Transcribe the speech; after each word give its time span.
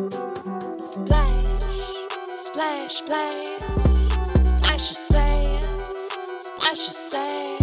Splash, 0.00 1.60
splash, 2.36 2.94
splash. 2.96 3.60
Splash 4.42 4.86
your 4.88 5.00
sass, 5.10 6.18
splash 6.38 6.86
your 6.86 6.96
sass. 7.10 7.62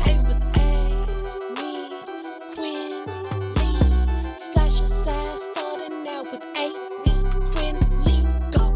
Hey 0.00 0.16
with 0.24 0.42
Amy, 0.58 1.94
Quinn, 2.52 3.04
Lee. 3.54 4.34
Splash 4.34 4.80
your 4.80 4.88
sass, 4.88 5.48
starting 5.54 6.08
out 6.08 6.26
with 6.32 6.42
Amy, 6.56 7.14
Quinn, 7.52 7.78
Lee. 8.04 8.26
Go. 8.50 8.66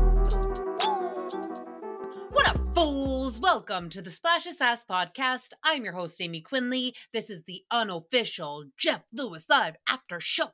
What 2.31 2.47
up, 2.49 2.59
fools? 2.77 3.41
Welcome 3.41 3.89
to 3.91 4.01
the 4.01 4.13
Splash 4.13 4.47
of 4.47 4.55
Sass 4.55 4.85
podcast. 4.85 5.55
I'm 5.65 5.83
your 5.83 5.95
host, 5.95 6.21
Aymee 6.21 6.45
Quinnley. 6.45 6.93
This 7.13 7.31
is 7.31 7.43
the 7.49 7.65
unofficial 7.73 8.67
Jeff 8.79 9.03
Lewis 9.13 9.47
Live 9.51 9.75
After 9.89 10.21
Show. 10.21 10.53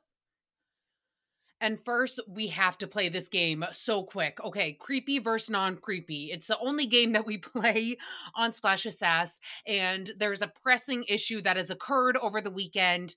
And 1.59 1.83
first, 1.83 2.19
we 2.27 2.47
have 2.47 2.77
to 2.79 2.87
play 2.87 3.09
this 3.09 3.27
game 3.27 3.65
so 3.71 4.03
quick. 4.03 4.37
Okay, 4.43 4.73
creepy 4.73 5.19
versus 5.19 5.49
non 5.49 5.77
creepy. 5.77 6.31
It's 6.31 6.47
the 6.47 6.59
only 6.59 6.85
game 6.85 7.13
that 7.13 7.25
we 7.25 7.37
play 7.37 7.97
on 8.35 8.53
Splash 8.53 8.85
of 8.85 8.93
Sass, 8.93 9.39
and 9.65 10.11
there's 10.17 10.41
a 10.41 10.51
pressing 10.63 11.03
issue 11.07 11.41
that 11.41 11.57
has 11.57 11.71
occurred 11.71 12.17
over 12.17 12.41
the 12.41 12.51
weekend. 12.51 13.15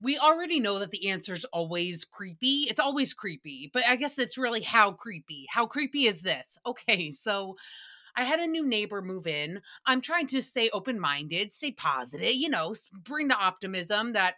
We 0.00 0.18
already 0.18 0.58
know 0.58 0.80
that 0.80 0.90
the 0.90 1.08
answer 1.08 1.32
is 1.34 1.44
always 1.46 2.04
creepy. 2.04 2.66
It's 2.68 2.80
always 2.80 3.14
creepy, 3.14 3.70
but 3.72 3.84
I 3.86 3.94
guess 3.96 4.18
it's 4.18 4.38
really 4.38 4.62
how 4.62 4.92
creepy. 4.92 5.46
How 5.48 5.66
creepy 5.66 6.06
is 6.06 6.22
this? 6.22 6.58
Okay, 6.66 7.10
so 7.10 7.56
I 8.16 8.24
had 8.24 8.40
a 8.40 8.46
new 8.46 8.64
neighbor 8.66 9.00
move 9.00 9.26
in. 9.26 9.60
I'm 9.86 10.00
trying 10.00 10.26
to 10.28 10.42
stay 10.42 10.70
open 10.70 11.00
minded, 11.00 11.52
stay 11.52 11.72
positive, 11.72 12.34
you 12.34 12.48
know, 12.48 12.74
bring 12.92 13.28
the 13.28 13.36
optimism 13.38 14.12
that 14.12 14.34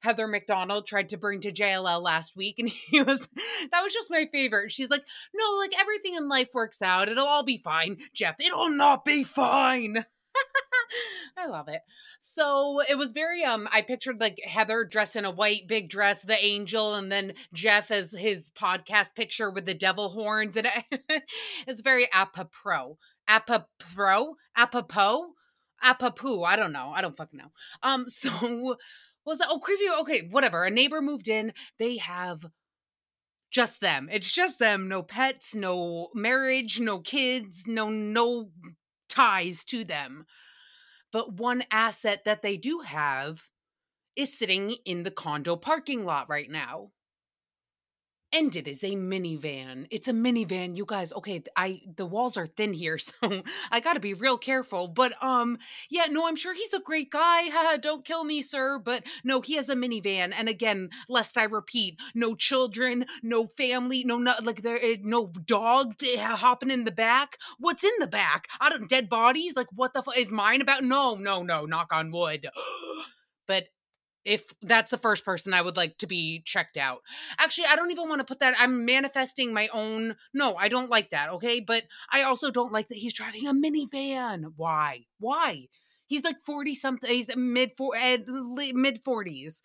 Heather 0.00 0.28
McDonald 0.28 0.86
tried 0.86 1.10
to 1.10 1.16
bring 1.16 1.40
to 1.40 1.52
JLL 1.52 2.02
last 2.02 2.36
week. 2.36 2.58
And 2.58 2.68
he 2.90 3.02
was, 3.02 3.28
that 3.70 3.82
was 3.82 3.92
just 3.92 4.10
my 4.10 4.26
favorite. 4.32 4.72
She's 4.72 4.90
like, 4.90 5.04
no, 5.34 5.56
like 5.58 5.78
everything 5.78 6.14
in 6.14 6.28
life 6.28 6.50
works 6.54 6.82
out. 6.82 7.08
It'll 7.08 7.26
all 7.26 7.44
be 7.44 7.58
fine. 7.58 7.98
Jeff, 8.12 8.36
it'll 8.40 8.70
not 8.70 9.04
be 9.04 9.24
fine. 9.24 10.04
I 11.36 11.46
love 11.46 11.68
it. 11.68 11.80
So 12.20 12.80
it 12.88 12.96
was 12.96 13.12
very 13.12 13.44
um 13.44 13.68
I 13.72 13.82
pictured 13.82 14.20
like 14.20 14.38
Heather 14.44 14.84
dressed 14.84 15.16
in 15.16 15.24
a 15.24 15.30
white 15.30 15.66
big 15.66 15.88
dress, 15.88 16.22
the 16.22 16.42
angel, 16.42 16.94
and 16.94 17.10
then 17.10 17.34
Jeff 17.52 17.90
as 17.90 18.12
his 18.12 18.50
podcast 18.50 19.14
picture 19.14 19.50
with 19.50 19.66
the 19.66 19.74
devil 19.74 20.08
horns. 20.08 20.56
And 20.56 20.68
it, 20.90 21.02
it's 21.66 21.80
very 21.80 22.08
apropos. 22.12 22.98
Apropos? 23.28 24.34
Apropos? 24.56 25.26
Apropos. 25.82 26.42
I 26.42 26.56
don't 26.56 26.72
know. 26.72 26.92
I 26.94 27.02
don't 27.02 27.16
fucking 27.16 27.38
know. 27.38 27.52
Um, 27.82 28.06
so 28.08 28.76
was 29.28 29.38
that? 29.38 29.48
Oh, 29.50 29.58
creepy. 29.58 29.84
Oh, 29.88 30.00
okay, 30.00 30.28
whatever. 30.30 30.64
A 30.64 30.70
neighbor 30.70 31.00
moved 31.00 31.28
in. 31.28 31.52
They 31.78 31.98
have 31.98 32.46
just 33.50 33.80
them. 33.80 34.08
It's 34.10 34.32
just 34.32 34.58
them. 34.58 34.88
No 34.88 35.02
pets, 35.02 35.54
no 35.54 36.08
marriage, 36.14 36.80
no 36.80 36.98
kids, 36.98 37.64
no 37.66 37.88
no 37.88 38.50
ties 39.08 39.64
to 39.64 39.84
them. 39.84 40.26
But 41.12 41.34
one 41.34 41.64
asset 41.70 42.24
that 42.24 42.42
they 42.42 42.56
do 42.56 42.80
have 42.80 43.48
is 44.16 44.36
sitting 44.36 44.76
in 44.84 45.04
the 45.04 45.10
condo 45.10 45.56
parking 45.56 46.04
lot 46.04 46.28
right 46.28 46.50
now. 46.50 46.90
And 48.30 48.54
it 48.54 48.68
is 48.68 48.84
a 48.84 48.94
minivan. 48.94 49.86
It's 49.90 50.06
a 50.06 50.12
minivan, 50.12 50.76
you 50.76 50.84
guys. 50.84 51.14
Okay, 51.14 51.42
I 51.56 51.80
the 51.96 52.04
walls 52.04 52.36
are 52.36 52.46
thin 52.46 52.74
here, 52.74 52.98
so 52.98 53.42
I 53.70 53.80
got 53.80 53.94
to 53.94 54.00
be 54.00 54.12
real 54.12 54.36
careful. 54.36 54.86
But 54.86 55.12
um 55.22 55.56
yeah, 55.88 56.06
no, 56.10 56.28
I'm 56.28 56.36
sure 56.36 56.52
he's 56.52 56.74
a 56.74 56.80
great 56.80 57.10
guy. 57.10 57.76
Don't 57.78 58.04
kill 58.04 58.24
me, 58.24 58.42
sir. 58.42 58.78
But 58.78 59.04
no, 59.24 59.40
he 59.40 59.54
has 59.54 59.70
a 59.70 59.74
minivan. 59.74 60.34
And 60.36 60.48
again, 60.48 60.90
lest 61.08 61.38
I 61.38 61.44
repeat, 61.44 61.98
no 62.14 62.34
children, 62.34 63.06
no 63.22 63.46
family, 63.46 64.04
no 64.04 64.18
not 64.18 64.44
like 64.44 64.60
there 64.60 64.78
no 65.02 65.28
dog 65.46 65.94
hopping 66.18 66.70
in 66.70 66.84
the 66.84 66.90
back. 66.90 67.38
What's 67.58 67.82
in 67.82 67.92
the 67.98 68.06
back? 68.06 68.48
I 68.60 68.68
don't 68.68 68.90
dead 68.90 69.08
bodies. 69.08 69.54
Like 69.56 69.68
what 69.74 69.94
the 69.94 70.02
fuck 70.02 70.18
is 70.18 70.30
mine 70.30 70.60
about? 70.60 70.84
No, 70.84 71.14
no, 71.14 71.42
no. 71.42 71.64
Knock 71.64 71.92
on 71.92 72.10
wood. 72.10 72.46
but 73.46 73.64
if 74.24 74.52
that's 74.62 74.90
the 74.90 74.98
first 74.98 75.24
person 75.24 75.54
I 75.54 75.62
would 75.62 75.76
like 75.76 75.98
to 75.98 76.06
be 76.06 76.42
checked 76.44 76.76
out. 76.76 77.00
Actually, 77.38 77.66
I 77.68 77.76
don't 77.76 77.90
even 77.90 78.08
want 78.08 78.20
to 78.20 78.24
put 78.24 78.40
that. 78.40 78.54
I'm 78.58 78.84
manifesting 78.84 79.52
my 79.52 79.68
own. 79.72 80.16
No, 80.34 80.54
I 80.56 80.68
don't 80.68 80.90
like 80.90 81.10
that. 81.10 81.30
Okay. 81.30 81.60
But 81.60 81.84
I 82.12 82.22
also 82.22 82.50
don't 82.50 82.72
like 82.72 82.88
that 82.88 82.98
he's 82.98 83.14
driving 83.14 83.46
a 83.46 83.54
minivan. 83.54 84.52
Why? 84.56 85.06
Why? 85.18 85.68
He's 86.06 86.24
like 86.24 86.36
40 86.44 86.74
something. 86.74 87.10
He's 87.10 87.34
mid 87.36 87.72
mid 87.78 89.04
40s. 89.04 89.62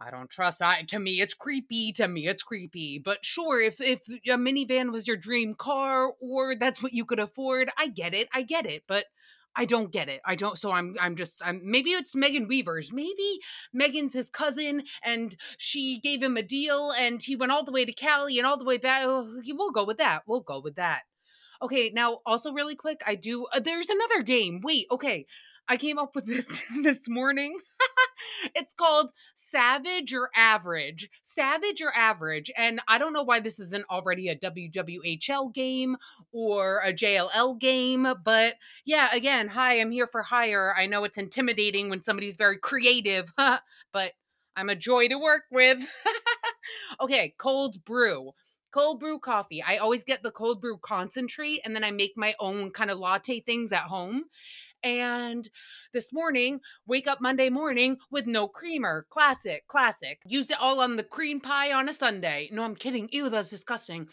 I 0.00 0.10
don't 0.10 0.28
trust. 0.28 0.60
I 0.60 0.82
to 0.82 0.98
me 0.98 1.20
it's 1.20 1.34
creepy. 1.34 1.92
To 1.92 2.08
me 2.08 2.26
it's 2.26 2.42
creepy. 2.42 2.98
But 2.98 3.24
sure, 3.24 3.60
if 3.60 3.80
if 3.80 4.00
a 4.08 4.36
minivan 4.36 4.90
was 4.92 5.06
your 5.06 5.16
dream 5.16 5.54
car 5.54 6.12
or 6.20 6.56
that's 6.56 6.82
what 6.82 6.92
you 6.92 7.04
could 7.04 7.20
afford, 7.20 7.70
I 7.78 7.88
get 7.88 8.14
it. 8.14 8.28
I 8.34 8.42
get 8.42 8.66
it. 8.66 8.82
But 8.86 9.06
I 9.56 9.64
don't 9.64 9.92
get 9.92 10.08
it. 10.08 10.20
I 10.24 10.34
don't. 10.34 10.58
So 10.58 10.72
I'm. 10.72 10.96
I'm 11.00 11.16
just. 11.16 11.42
I'm. 11.44 11.60
Maybe 11.64 11.90
it's 11.90 12.14
Megan 12.14 12.48
Weaver's. 12.48 12.92
Maybe 12.92 13.40
Megan's 13.72 14.12
his 14.12 14.30
cousin, 14.30 14.82
and 15.02 15.36
she 15.58 16.00
gave 16.00 16.22
him 16.22 16.36
a 16.36 16.42
deal, 16.42 16.90
and 16.90 17.22
he 17.22 17.36
went 17.36 17.52
all 17.52 17.64
the 17.64 17.72
way 17.72 17.84
to 17.84 17.92
Cali 17.92 18.38
and 18.38 18.46
all 18.46 18.58
the 18.58 18.64
way 18.64 18.78
back. 18.78 19.02
Oh, 19.04 19.40
We'll 19.46 19.70
go 19.70 19.84
with 19.84 19.98
that. 19.98 20.22
We'll 20.26 20.40
go 20.40 20.60
with 20.60 20.76
that. 20.76 21.02
Okay. 21.62 21.90
Now, 21.94 22.18
also 22.26 22.52
really 22.52 22.74
quick, 22.74 23.00
I 23.06 23.14
do. 23.14 23.46
Uh, 23.52 23.60
there's 23.60 23.88
another 23.90 24.22
game. 24.22 24.60
Wait. 24.62 24.86
Okay. 24.90 25.26
I 25.68 25.76
came 25.76 25.98
up 25.98 26.14
with 26.14 26.26
this 26.26 26.46
this 26.82 27.08
morning. 27.08 27.58
it's 28.54 28.74
called 28.74 29.12
Savage 29.34 30.12
or 30.12 30.30
Average. 30.36 31.10
Savage 31.22 31.80
or 31.82 31.92
Average. 31.96 32.50
And 32.56 32.80
I 32.88 32.98
don't 32.98 33.12
know 33.12 33.22
why 33.22 33.40
this 33.40 33.58
isn't 33.58 33.86
already 33.90 34.28
a 34.28 34.36
WWHL 34.36 35.52
game 35.54 35.96
or 36.32 36.80
a 36.84 36.92
JLL 36.92 37.58
game, 37.58 38.06
but 38.24 38.54
yeah, 38.84 39.08
again, 39.14 39.48
hi, 39.48 39.80
I'm 39.80 39.90
here 39.90 40.06
for 40.06 40.22
hire. 40.22 40.74
I 40.76 40.86
know 40.86 41.04
it's 41.04 41.18
intimidating 41.18 41.88
when 41.88 42.02
somebody's 42.02 42.36
very 42.36 42.58
creative, 42.58 43.32
but 43.92 44.12
I'm 44.56 44.68
a 44.68 44.76
joy 44.76 45.08
to 45.08 45.18
work 45.18 45.44
with. 45.50 45.86
okay, 47.00 47.34
cold 47.38 47.84
brew. 47.84 48.32
Cold 48.72 48.98
brew 48.98 49.20
coffee. 49.20 49.62
I 49.62 49.76
always 49.76 50.02
get 50.02 50.24
the 50.24 50.32
cold 50.32 50.60
brew 50.60 50.78
concentrate 50.78 51.60
and 51.64 51.76
then 51.76 51.84
I 51.84 51.92
make 51.92 52.14
my 52.16 52.34
own 52.40 52.72
kind 52.72 52.90
of 52.90 52.98
latte 52.98 53.38
things 53.38 53.70
at 53.70 53.84
home. 53.84 54.24
And 54.84 55.48
this 55.94 56.12
morning, 56.12 56.60
wake 56.86 57.06
up 57.06 57.18
Monday 57.20 57.48
morning 57.48 57.96
with 58.10 58.26
no 58.26 58.46
creamer. 58.46 59.06
Classic, 59.08 59.66
classic. 59.66 60.20
Used 60.26 60.50
it 60.50 60.58
all 60.60 60.80
on 60.80 60.96
the 60.96 61.02
cream 61.02 61.40
pie 61.40 61.72
on 61.72 61.88
a 61.88 61.92
Sunday. 61.94 62.50
No, 62.52 62.62
I'm 62.64 62.76
kidding. 62.76 63.08
Ew, 63.10 63.30
that's 63.30 63.48
disgusting. 63.48 64.08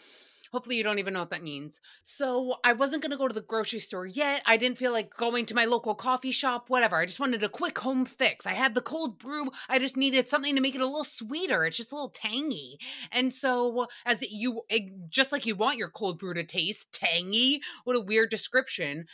Hopefully, 0.50 0.76
you 0.76 0.82
don't 0.82 0.98
even 0.98 1.12
know 1.14 1.20
what 1.20 1.30
that 1.30 1.42
means. 1.42 1.80
So, 2.04 2.56
I 2.64 2.72
wasn't 2.72 3.02
going 3.02 3.10
to 3.10 3.18
go 3.18 3.28
to 3.28 3.34
the 3.34 3.40
grocery 3.42 3.80
store 3.80 4.06
yet. 4.06 4.42
I 4.46 4.56
didn't 4.56 4.78
feel 4.78 4.92
like 4.92 5.14
going 5.16 5.46
to 5.46 5.54
my 5.54 5.66
local 5.66 5.94
coffee 5.94 6.32
shop, 6.32 6.68
whatever. 6.68 6.96
I 6.96 7.06
just 7.06 7.20
wanted 7.20 7.42
a 7.42 7.48
quick 7.50 7.78
home 7.78 8.04
fix. 8.06 8.46
I 8.46 8.52
had 8.54 8.74
the 8.74 8.82
cold 8.82 9.18
brew. 9.18 9.50
I 9.68 9.78
just 9.78 9.96
needed 9.96 10.28
something 10.28 10.54
to 10.54 10.60
make 10.62 10.74
it 10.74 10.80
a 10.80 10.86
little 10.86 11.04
sweeter. 11.04 11.64
It's 11.64 11.76
just 11.76 11.92
a 11.92 11.94
little 11.94 12.10
tangy. 12.14 12.78
And 13.10 13.32
so, 13.32 13.86
as 14.06 14.22
you, 14.30 14.62
eh, 14.70 14.88
just 15.10 15.32
like 15.32 15.44
you 15.44 15.54
want 15.54 15.78
your 15.78 15.90
cold 15.90 16.18
brew 16.18 16.34
to 16.34 16.44
taste 16.44 16.92
tangy, 16.92 17.60
what 17.84 17.96
a 17.96 18.00
weird 18.00 18.30
description. 18.30 19.06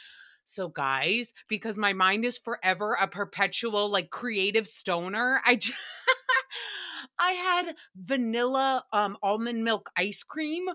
So, 0.51 0.69
guys, 0.69 1.33
because 1.47 1.77
my 1.77 1.93
mind 1.93 2.25
is 2.25 2.39
forever 2.39 2.95
a 2.95 3.07
perpetual, 3.07 3.91
like, 3.91 4.09
creative 4.09 4.67
stoner, 4.67 5.43
I 5.47 5.57
just 5.57 5.77
I 7.19 7.33
had 7.33 7.77
vanilla 7.97 8.85
um 8.93 9.17
almond 9.23 9.63
milk 9.65 9.91
ice 9.97 10.23
cream 10.23 10.67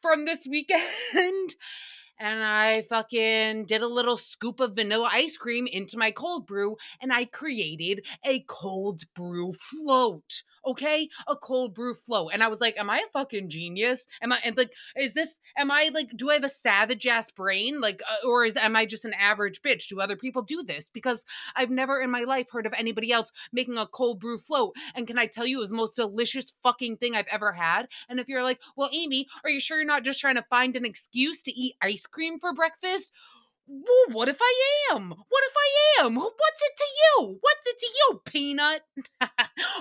from 0.00 0.24
this 0.24 0.46
weekend. 0.50 1.54
And 2.20 2.44
I 2.44 2.82
fucking 2.82 3.66
did 3.66 3.82
a 3.82 3.88
little 3.88 4.16
scoop 4.16 4.60
of 4.60 4.76
vanilla 4.76 5.10
ice 5.12 5.36
cream 5.36 5.66
into 5.66 5.98
my 5.98 6.12
cold 6.12 6.46
brew 6.46 6.76
and 7.00 7.12
I 7.12 7.24
created 7.24 8.06
a 8.24 8.44
cold 8.48 9.02
brew 9.14 9.52
float. 9.54 10.42
Okay? 10.66 11.08
A 11.26 11.36
cold 11.36 11.74
brew 11.74 11.94
float. 11.94 12.30
And 12.32 12.42
I 12.42 12.48
was 12.48 12.60
like, 12.60 12.76
am 12.78 12.90
I 12.90 12.98
a 12.98 13.10
fucking 13.12 13.48
genius? 13.48 14.06
Am 14.22 14.32
I 14.32 14.38
and 14.44 14.56
like 14.56 14.72
is 14.96 15.14
this 15.14 15.38
am 15.56 15.70
I 15.70 15.90
like 15.92 16.10
do 16.16 16.30
I 16.30 16.34
have 16.34 16.44
a 16.44 16.48
savage 16.48 17.06
ass 17.06 17.30
brain? 17.30 17.80
Like 17.80 18.02
uh, 18.08 18.28
or 18.28 18.44
is 18.44 18.56
am 18.56 18.76
I 18.76 18.86
just 18.86 19.04
an 19.04 19.14
average 19.14 19.62
bitch? 19.62 19.88
Do 19.88 20.00
other 20.00 20.16
people 20.16 20.42
do 20.42 20.62
this? 20.62 20.88
Because 20.88 21.24
I've 21.56 21.70
never 21.70 22.00
in 22.00 22.10
my 22.10 22.24
life 22.24 22.48
heard 22.50 22.66
of 22.66 22.74
anybody 22.76 23.12
else 23.12 23.30
making 23.52 23.78
a 23.78 23.86
cold 23.86 24.20
brew 24.20 24.38
float. 24.38 24.74
And 24.94 25.06
can 25.06 25.18
I 25.18 25.26
tell 25.26 25.46
you 25.46 25.58
it 25.58 25.62
was 25.62 25.70
the 25.70 25.76
most 25.76 25.96
delicious 25.96 26.52
fucking 26.62 26.98
thing 26.98 27.14
I've 27.14 27.26
ever 27.30 27.52
had? 27.52 27.88
And 28.08 28.20
if 28.20 28.28
you're 28.28 28.42
like, 28.42 28.60
well, 28.76 28.90
Aymee, 28.90 29.26
are 29.44 29.50
you 29.50 29.60
sure 29.60 29.78
you're 29.78 29.86
not 29.86 30.04
just 30.04 30.20
trying 30.20 30.36
to 30.36 30.44
find 30.48 30.76
an 30.76 30.84
excuse 30.84 31.42
to 31.42 31.52
eat 31.52 31.74
ice 31.80 32.06
cream 32.06 32.38
for 32.38 32.52
breakfast? 32.52 33.12
Well, 33.66 34.06
what 34.10 34.28
if 34.28 34.38
I 34.40 34.92
am? 34.92 35.10
What 35.10 35.44
if 35.44 35.54
I 35.56 36.04
am? 36.04 36.16
What's 36.16 36.62
it 36.62 36.81
What's 37.18 37.66
it 37.66 37.78
to 37.78 37.86
you, 37.86 38.20
peanut? 38.24 38.80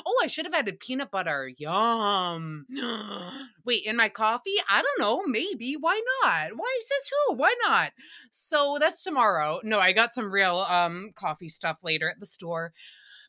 oh, 0.05 0.21
I 0.23 0.27
should 0.27 0.45
have 0.45 0.53
added 0.53 0.79
peanut 0.79 1.11
butter. 1.11 1.51
Yum. 1.57 2.65
Wait, 3.65 3.85
in 3.85 3.95
my 3.95 4.09
coffee? 4.09 4.55
I 4.69 4.81
don't 4.81 4.99
know. 4.99 5.23
Maybe. 5.25 5.75
Why 5.79 6.01
not? 6.23 6.51
Why 6.55 6.79
says 6.81 7.09
who? 7.27 7.35
Why 7.35 7.53
not? 7.65 7.91
So 8.31 8.77
that's 8.79 9.03
tomorrow. 9.03 9.59
No, 9.63 9.79
I 9.79 9.91
got 9.91 10.15
some 10.15 10.31
real 10.31 10.59
um 10.59 11.11
coffee 11.15 11.49
stuff 11.49 11.83
later 11.83 12.09
at 12.09 12.19
the 12.19 12.25
store. 12.25 12.73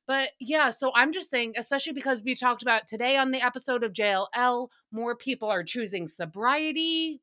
But 0.07 0.31
yeah, 0.41 0.71
so 0.71 0.91
I'm 0.95 1.13
just 1.13 1.31
saying, 1.31 1.55
especially 1.57 1.93
because 1.93 2.23
we 2.23 2.35
talked 2.35 2.63
about 2.63 2.89
today 2.89 3.17
on 3.17 3.31
the 3.31 3.45
episode 3.45 3.85
of 3.85 3.93
JLL, 3.93 4.69
more 4.91 5.17
people 5.17 5.49
are 5.49 5.63
choosing 5.63 6.09
sobriety, 6.09 7.21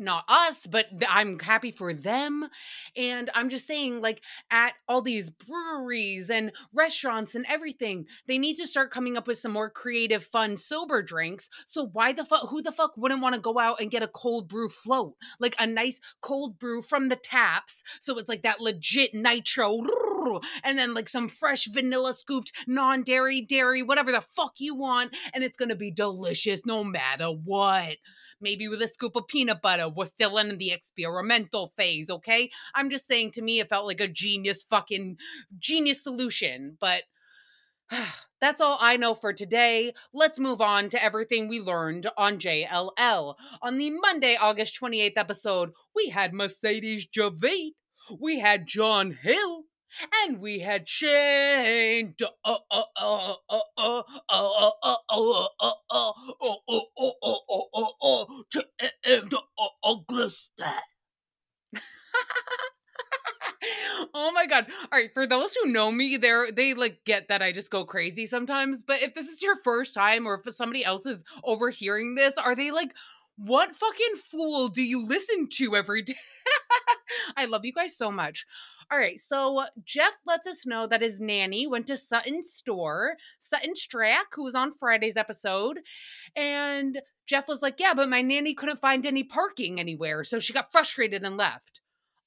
not 0.00 0.24
us, 0.28 0.66
but 0.66 0.86
I'm 1.08 1.38
happy 1.38 1.70
for 1.70 1.92
them. 1.92 2.48
And 2.96 3.30
I'm 3.34 3.48
just 3.48 3.66
saying, 3.66 4.00
like, 4.00 4.22
at 4.50 4.74
all 4.88 5.02
these 5.02 5.30
breweries 5.30 6.30
and 6.30 6.52
restaurants 6.72 7.34
and 7.34 7.46
everything, 7.48 8.06
they 8.26 8.38
need 8.38 8.56
to 8.56 8.66
start 8.66 8.90
coming 8.90 9.16
up 9.16 9.26
with 9.26 9.38
some 9.38 9.52
more 9.52 9.70
creative, 9.70 10.24
fun, 10.24 10.56
sober 10.56 11.02
drinks. 11.02 11.48
So, 11.66 11.86
why 11.92 12.12
the 12.12 12.24
fuck, 12.24 12.48
who 12.48 12.62
the 12.62 12.72
fuck 12.72 12.96
wouldn't 12.96 13.22
want 13.22 13.34
to 13.34 13.40
go 13.40 13.58
out 13.58 13.80
and 13.80 13.90
get 13.90 14.02
a 14.02 14.08
cold 14.08 14.48
brew 14.48 14.68
float? 14.68 15.14
Like 15.38 15.54
a 15.58 15.66
nice 15.66 16.00
cold 16.20 16.58
brew 16.58 16.82
from 16.82 17.08
the 17.08 17.16
taps. 17.16 17.82
So 18.00 18.18
it's 18.18 18.28
like 18.28 18.42
that 18.42 18.60
legit 18.60 19.14
nitro, 19.14 19.80
and 20.62 20.78
then 20.78 20.94
like 20.94 21.08
some 21.08 21.28
fresh 21.28 21.66
vanilla 21.66 22.14
scooped, 22.14 22.52
non 22.66 23.02
dairy, 23.02 23.40
dairy, 23.40 23.82
whatever 23.82 24.12
the 24.12 24.20
fuck 24.20 24.54
you 24.58 24.74
want. 24.74 25.16
And 25.34 25.42
it's 25.44 25.56
going 25.56 25.68
to 25.68 25.76
be 25.76 25.90
delicious 25.90 26.64
no 26.66 26.84
matter 26.84 27.26
what. 27.26 27.96
Maybe 28.40 28.68
with 28.68 28.82
a 28.82 28.88
scoop 28.88 29.16
of 29.16 29.26
peanut 29.26 29.62
butter 29.62 29.88
we're 29.88 30.06
still 30.06 30.38
in 30.38 30.56
the 30.58 30.72
experimental 30.72 31.72
phase, 31.76 32.10
okay? 32.10 32.50
I'm 32.74 32.90
just 32.90 33.06
saying 33.06 33.32
to 33.32 33.42
me, 33.42 33.60
it 33.60 33.68
felt 33.68 33.86
like 33.86 34.00
a 34.00 34.08
genius 34.08 34.62
fucking 34.62 35.16
genius 35.58 36.02
solution, 36.02 36.76
but. 36.80 37.02
That's 38.40 38.62
all 38.62 38.78
I 38.80 38.96
know 38.96 39.12
for 39.12 39.34
today. 39.34 39.92
Let's 40.14 40.38
move 40.38 40.62
on 40.62 40.88
to 40.90 41.04
everything 41.04 41.46
we 41.46 41.60
learned 41.60 42.06
on 42.16 42.38
JLL. 42.38 43.34
On 43.60 43.76
the 43.76 43.90
Monday, 43.90 44.38
August 44.40 44.80
28th 44.80 45.12
episode, 45.16 45.72
we 45.94 46.08
had 46.08 46.32
Mercedes 46.32 47.06
Javid, 47.06 47.72
we 48.18 48.38
had 48.38 48.66
John 48.66 49.12
Hill, 49.12 49.64
and 50.24 50.38
we 50.40 50.60
had 50.60 50.88
Shane. 50.88 52.14
oh 64.14 64.32
my 64.32 64.46
god. 64.46 64.66
All 64.70 64.98
right, 64.98 65.12
for 65.12 65.26
those 65.26 65.54
who 65.54 65.70
know 65.70 65.90
me, 65.90 66.16
they're 66.16 66.50
they 66.50 66.74
like 66.74 67.00
get 67.04 67.28
that 67.28 67.42
I 67.42 67.52
just 67.52 67.70
go 67.70 67.84
crazy 67.84 68.26
sometimes, 68.26 68.82
but 68.82 69.02
if 69.02 69.14
this 69.14 69.26
is 69.26 69.42
your 69.42 69.56
first 69.56 69.94
time 69.94 70.26
or 70.26 70.34
if 70.34 70.54
somebody 70.54 70.84
else 70.84 71.06
is 71.06 71.24
overhearing 71.44 72.14
this, 72.14 72.34
are 72.34 72.54
they 72.54 72.70
like 72.70 72.92
what 73.36 73.74
fucking 73.74 74.16
fool 74.30 74.68
do 74.68 74.82
you 74.82 75.04
listen 75.06 75.48
to 75.48 75.74
every 75.74 76.02
day? 76.02 76.14
I 77.36 77.44
love 77.46 77.64
you 77.64 77.72
guys 77.72 77.96
so 77.96 78.10
much. 78.10 78.46
All 78.90 78.98
right, 78.98 79.18
so 79.18 79.64
Jeff 79.84 80.16
lets 80.26 80.46
us 80.46 80.66
know 80.66 80.86
that 80.86 81.02
his 81.02 81.20
nanny 81.20 81.66
went 81.66 81.86
to 81.88 81.96
Sutton's 81.96 82.52
store, 82.52 83.16
Sutton 83.38 83.74
Strack, 83.74 84.34
who 84.34 84.44
was 84.44 84.54
on 84.54 84.74
Friday's 84.74 85.16
episode, 85.16 85.80
and 86.34 87.00
Jeff 87.26 87.48
was 87.48 87.62
like, 87.62 87.78
"Yeah, 87.78 87.94
but 87.94 88.08
my 88.08 88.22
nanny 88.22 88.54
couldn't 88.54 88.80
find 88.80 89.06
any 89.06 89.22
parking 89.22 89.78
anywhere, 89.78 90.24
so 90.24 90.38
she 90.38 90.52
got 90.52 90.72
frustrated 90.72 91.22
and 91.22 91.36
left." 91.36 91.80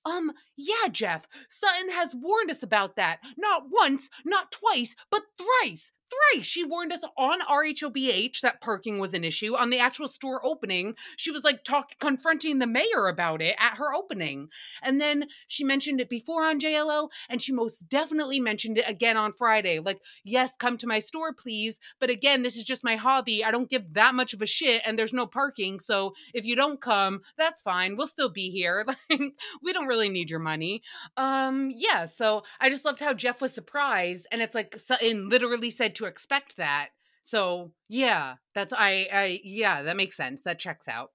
Um, 0.06 0.34
yeah, 0.58 0.90
Jeff, 0.92 1.28
Sutton 1.48 1.90
has 1.92 2.14
warned 2.14 2.52
us 2.52 2.62
about 2.62 2.96
that. 2.98 3.20
Not 3.38 3.70
once, 3.70 4.10
not 4.26 4.52
twice, 4.52 4.96
but 5.10 5.24
thrice 5.38 5.92
thrice. 6.14 6.46
She 6.46 6.64
warned 6.64 6.94
us 6.94 7.04
on 7.18 7.42
RHOBH 7.42 8.42
that 8.42 8.62
parking 8.62 9.00
was 9.00 9.14
an 9.14 9.24
issue. 9.24 9.56
On 9.56 9.70
the 9.70 9.80
actual 9.80 10.08
store 10.08 10.46
opening, 10.46 10.96
she 11.18 11.32
was 11.32 11.44
like 11.44 11.64
talking, 11.64 11.98
confronting 12.00 12.60
the 12.60 12.68
mayor 12.68 13.08
about 13.08 13.42
it 13.42 13.56
at 13.60 13.78
her 13.78 13.94
opening. 13.94 14.50
And 14.82 15.00
then 15.00 15.26
she 15.48 15.64
mentioned 15.64 16.02
it 16.02 16.10
before 16.10 16.46
on 16.46 16.60
JLL, 16.60 17.10
and 17.30 17.42
she 17.42 17.52
most 17.52 17.90
definitely 17.90 18.40
mentioned 18.40 18.78
it 18.78 18.88
again 18.88 19.18
on 19.18 19.34
Friday. 19.34 19.80
Like, 19.80 20.02
yes, 20.24 20.54
come 20.58 20.78
to 20.78 20.88
my 20.88 21.00
store, 21.00 21.34
please. 21.34 21.80
But 22.00 22.10
again, 22.10 22.44
this 22.44 22.58
is 22.58 22.64
just 22.64 22.84
my 22.84 22.96
hobby. 22.96 23.44
I 23.44 23.52
don't 23.52 23.70
give 23.70 23.94
that 23.94 24.16
much 24.16 24.34
of 24.34 24.42
a 24.42 24.46
shit, 24.46 24.82
and 24.86 24.98
there's 24.98 25.14
no 25.14 25.26
parking. 25.26 25.80
So 25.80 26.14
if 26.34 26.46
you 26.46 26.56
don't 26.56 26.82
come, 26.82 27.22
that's 27.38 27.62
fine. 27.62 27.96
We'll 27.96 28.08
still 28.08 28.30
be 28.30 28.50
here. 28.50 28.86
Like, 29.10 29.34
we 29.62 29.74
don't 29.74 29.88
really 29.88 30.10
need 30.10 30.30
your 30.30 30.40
money. 30.40 30.82
Um, 31.18 31.72
yeah. 31.76 32.06
So 32.06 32.44
I 32.60 32.70
just 32.70 32.86
loved 32.86 33.00
how 33.00 33.14
Jeff 33.14 33.42
was 33.42 33.54
surprised, 33.54 34.28
and 34.32 34.42
it's 34.42 34.56
like 34.56 34.78
Sutton 34.78 35.30
literally 35.30 35.70
said 35.70 35.96
to 35.96 36.03
expect 36.06 36.58
that. 36.58 36.90
So 37.24 37.72
yeah, 37.88 38.36
that's 38.54 38.74
I 38.74 39.08
I 39.12 39.40
yeah, 39.44 39.84
that 39.84 39.98
makes 39.98 40.18
sense. 40.18 40.42
That 40.42 40.60
checks 40.60 40.88
out. 40.88 41.12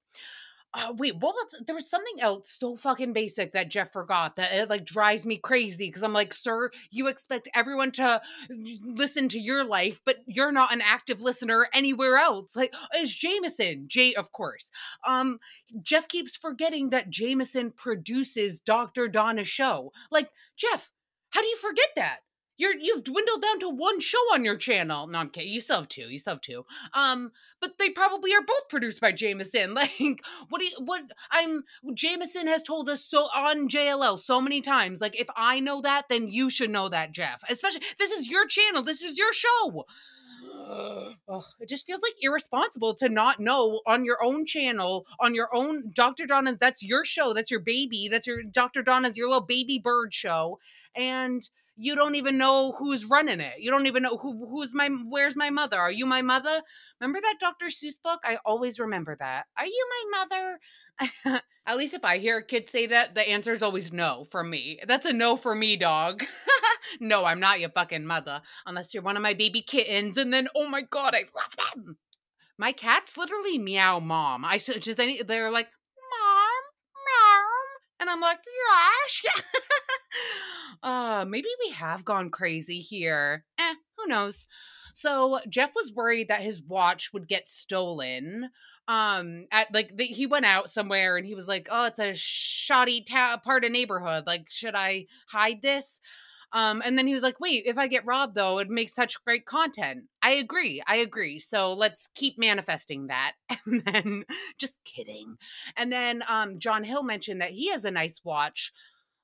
Uh, 0.75 0.93
wait, 0.99 1.17
what 1.17 1.35
was 1.35 1.55
there 1.67 1.75
was 1.75 1.88
something 1.88 2.20
else 2.20 2.50
so 2.50 2.76
fucking 2.76 3.14
basic 3.14 3.52
that 3.52 3.70
Jeff 3.70 3.90
forgot 3.90 4.37
that 4.37 4.52
it 4.52 4.69
like 4.69 4.85
drives 4.85 5.25
me 5.25 5.38
crazy 5.38 5.87
because 5.87 6.02
I'm 6.02 6.12
like, 6.12 6.35
sir, 6.35 6.70
you 6.90 7.06
expect 7.06 7.49
everyone 7.55 7.90
to 7.93 8.20
listen 8.85 9.29
to 9.31 9.38
your 9.38 9.64
life, 9.64 10.02
but 10.05 10.19
you're 10.26 10.52
not 10.52 10.73
an 10.73 10.82
active 10.82 11.23
listener 11.23 11.69
anywhere 11.73 12.19
else. 12.19 12.55
Like, 12.55 12.75
is 12.94 13.14
Jamison? 13.14 13.87
Jay, 13.88 14.14
of 14.14 14.32
course. 14.32 14.70
Um, 15.06 15.38
Jeff 15.81 16.06
keeps 16.06 16.37
forgetting 16.37 16.90
that 16.90 17.08
Jamison 17.08 17.70
produces 17.70 18.61
Dr. 18.61 19.08
Donna's 19.08 19.49
show. 19.49 19.93
Like, 20.11 20.31
Jeff, 20.55 20.90
how 21.31 21.40
do 21.40 21.49
you 21.49 21.56
forget 21.56 21.88
that? 21.96 22.19
You're 22.58 22.76
you've 22.76 23.05
dwindled 23.05 23.40
down 23.40 23.60
to 23.60 23.70
one 23.70 24.00
show 24.00 24.19
on 24.34 24.44
your 24.44 24.56
channel. 24.56 25.06
No, 25.06 25.19
I'm 25.19 25.31
kidding. 25.31 25.52
You 25.52 25.60
still 25.60 25.76
have 25.76 25.88
two. 25.88 26.10
You 26.10 26.19
still 26.19 26.34
have 26.34 26.40
two. 26.40 26.66
Um, 26.93 27.31
but 27.60 27.78
they 27.78 27.88
probably 27.90 28.34
are 28.34 28.43
both 28.43 28.69
produced 28.69 29.00
by 29.00 29.12
Jamison. 29.12 29.75
Like, 29.78 30.25
what 30.49 30.58
do 30.58 30.64
you 30.64 30.72
what 30.84 31.02
I'm 31.31 31.62
Jamison 31.94 32.49
has 32.49 32.64
told 32.64 32.88
us 32.88 33.05
so 33.05 33.28
on 33.34 33.69
JLL 33.69 34.19
so 34.19 34.40
many 34.40 34.60
times. 34.60 35.00
Like, 35.00 35.19
if 35.19 35.28
I 35.37 35.60
know 35.60 35.81
that, 35.82 36.08
then 36.08 36.26
you 36.26 36.50
should 36.50 36.70
know 36.70 36.88
that, 36.88 37.12
Jeff. 37.12 37.43
Especially 37.49 37.82
this 37.99 38.10
is 38.10 38.28
your 38.28 38.46
channel. 38.46 38.82
This 38.82 39.02
is 39.02 39.16
your 39.16 39.32
show. 39.32 39.84
Ugh, 41.28 41.44
it 41.61 41.69
just 41.69 41.87
feels 41.87 42.02
like 42.02 42.14
irresponsible 42.20 42.94
to 42.96 43.08
not 43.08 43.38
know 43.38 43.81
on 43.87 44.04
your 44.04 44.22
own 44.22 44.46
channel, 44.46 45.06
on 45.20 45.34
your 45.34 45.54
own 45.54 45.93
Dr. 45.93 46.26
Donna's. 46.26 46.58
That's 46.58 46.82
your 46.82 47.04
show. 47.04 47.32
That's 47.34 47.50
your 47.50 47.61
baby. 47.61 48.08
That's 48.11 48.26
your 48.26 48.43
Dr. 48.43 48.82
Donna's, 48.82 49.16
your 49.16 49.28
little 49.28 49.46
baby 49.46 49.78
bird 49.78 50.12
show. 50.12 50.58
And 50.96 51.49
you 51.78 51.94
don't 51.94 52.16
even 52.16 52.36
know 52.36 52.75
who's 52.76 53.04
running 53.04 53.40
it. 53.40 53.54
You 53.60 53.70
don't 53.70 53.86
even 53.86 54.02
know 54.02 54.16
who 54.16 54.46
who's 54.48 54.75
my 54.75 54.88
where's 54.88 55.36
my 55.36 55.48
mother? 55.48 55.78
Are 55.78 55.92
you 55.92 56.06
my 56.06 56.22
mother? 56.22 56.60
Remember 57.00 57.20
that 57.20 57.36
Dr. 57.40 57.66
Seuss 57.66 57.94
book? 58.02 58.20
I 58.25 58.38
always 58.44 58.80
remember 58.80 59.16
that. 59.20 59.46
Are 59.56 59.66
you 59.66 59.88
my 60.10 60.19
mother? 60.19 61.40
At 61.66 61.76
least 61.76 61.94
if 61.94 62.04
I 62.04 62.19
hear 62.19 62.38
a 62.38 62.44
kid 62.44 62.66
say 62.66 62.86
that, 62.88 63.14
the 63.14 63.28
answer 63.28 63.52
is 63.52 63.62
always 63.62 63.92
no 63.92 64.25
for 64.25 64.42
me. 64.42 64.80
That's 64.88 65.06
a 65.06 65.12
no 65.12 65.36
for 65.36 65.54
me, 65.54 65.76
dog. 65.76 66.25
no, 67.00 67.25
I'm 67.25 67.40
not 67.40 67.60
your 67.60 67.70
fucking 67.70 68.04
mother. 68.04 68.42
Unless 68.66 68.92
you're 68.92 69.02
one 69.02 69.16
of 69.16 69.22
my 69.22 69.34
baby 69.34 69.62
kittens, 69.62 70.16
and 70.16 70.34
then 70.34 70.48
oh 70.56 70.69
my 70.69 70.82
god, 70.82 71.14
I 71.14 71.26
love 71.36 71.75
them. 71.75 71.96
My 72.58 72.72
cats 72.72 73.16
literally 73.16 73.56
meow 73.56 74.00
mom. 74.00 74.44
I 74.44 74.58
just 74.58 74.99
any 74.99 75.23
they're 75.23 75.52
like 75.52 75.68
and 78.00 78.09
I'm 78.09 78.21
like 78.21 78.38
yes. 78.45 79.23
uh, 80.83 81.25
maybe 81.28 81.49
we 81.67 81.73
have 81.73 82.05
gone 82.05 82.31
crazy 82.31 82.81
here. 82.81 83.45
Eh, 83.59 83.75
who 83.97 84.07
knows? 84.07 84.47
So 84.95 85.40
Jeff 85.49 85.75
was 85.76 85.93
worried 85.93 86.28
that 86.28 86.43
his 86.43 86.62
watch 86.62 87.12
would 87.12 87.28
get 87.28 87.49
stolen. 87.49 88.50
Um, 88.88 89.47
at 89.52 89.73
like 89.73 89.97
the, 89.97 90.05
he 90.05 90.26
went 90.26 90.47
out 90.47 90.71
somewhere 90.71 91.17
and 91.17 91.26
he 91.26 91.35
was 91.35 91.47
like, 91.47 91.69
"Oh, 91.71 91.85
it's 91.85 91.99
a 91.99 92.14
shoddy 92.14 93.02
ta- 93.02 93.40
part 93.45 93.64
of 93.64 93.73
neighborhood. 93.73 94.26
Like, 94.26 94.47
should 94.49 94.75
I 94.75 95.07
hide 95.28 95.61
this?" 95.62 96.00
Um, 96.52 96.83
and 96.85 96.97
then 96.97 97.07
he 97.07 97.14
was 97.14 97.23
like, 97.23 97.40
wait, 97.40 97.64
if 97.67 97.76
I 97.76 97.88
get 97.88 98.07
robbed 98.07 98.35
though, 98.35 98.59
it 98.59 98.71
makes 98.71 98.95
such 98.95 99.23
great 99.25 99.45
content. 99.45 100.05
I 100.23 100.33
agree. 100.33 100.83
I 100.87 100.97
agree. 100.97 101.40
So 101.40 101.73
let's 101.75 102.09
keep 102.14 102.38
manifesting 102.38 103.09
that. 103.09 103.33
And 103.67 103.83
then 103.85 104.25
just 104.59 104.75
kidding. 104.85 105.37
And 105.76 105.93
then 105.93 106.23
um 106.26 106.59
John 106.59 106.85
Hill 106.85 107.02
mentioned 107.02 107.43
that 107.43 107.50
he 107.50 107.69
has 107.71 107.85
a 107.85 107.90
nice 107.90 108.21
watch 108.25 108.73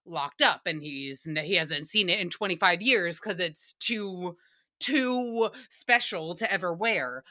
locked 0.07 0.43
up 0.43 0.63
and 0.67 0.83
he's 0.83 1.25
he 1.25 1.55
hasn't 1.55 1.89
seen 1.89 2.11
it 2.11 2.21
in 2.21 2.29
25 2.29 2.83
years 2.83 3.19
because 3.19 3.41
it's 3.41 3.75
too 3.81 4.37
too 4.81 5.49
special 5.71 6.35
to 6.35 6.53
ever 6.53 6.75
wear 6.75 7.25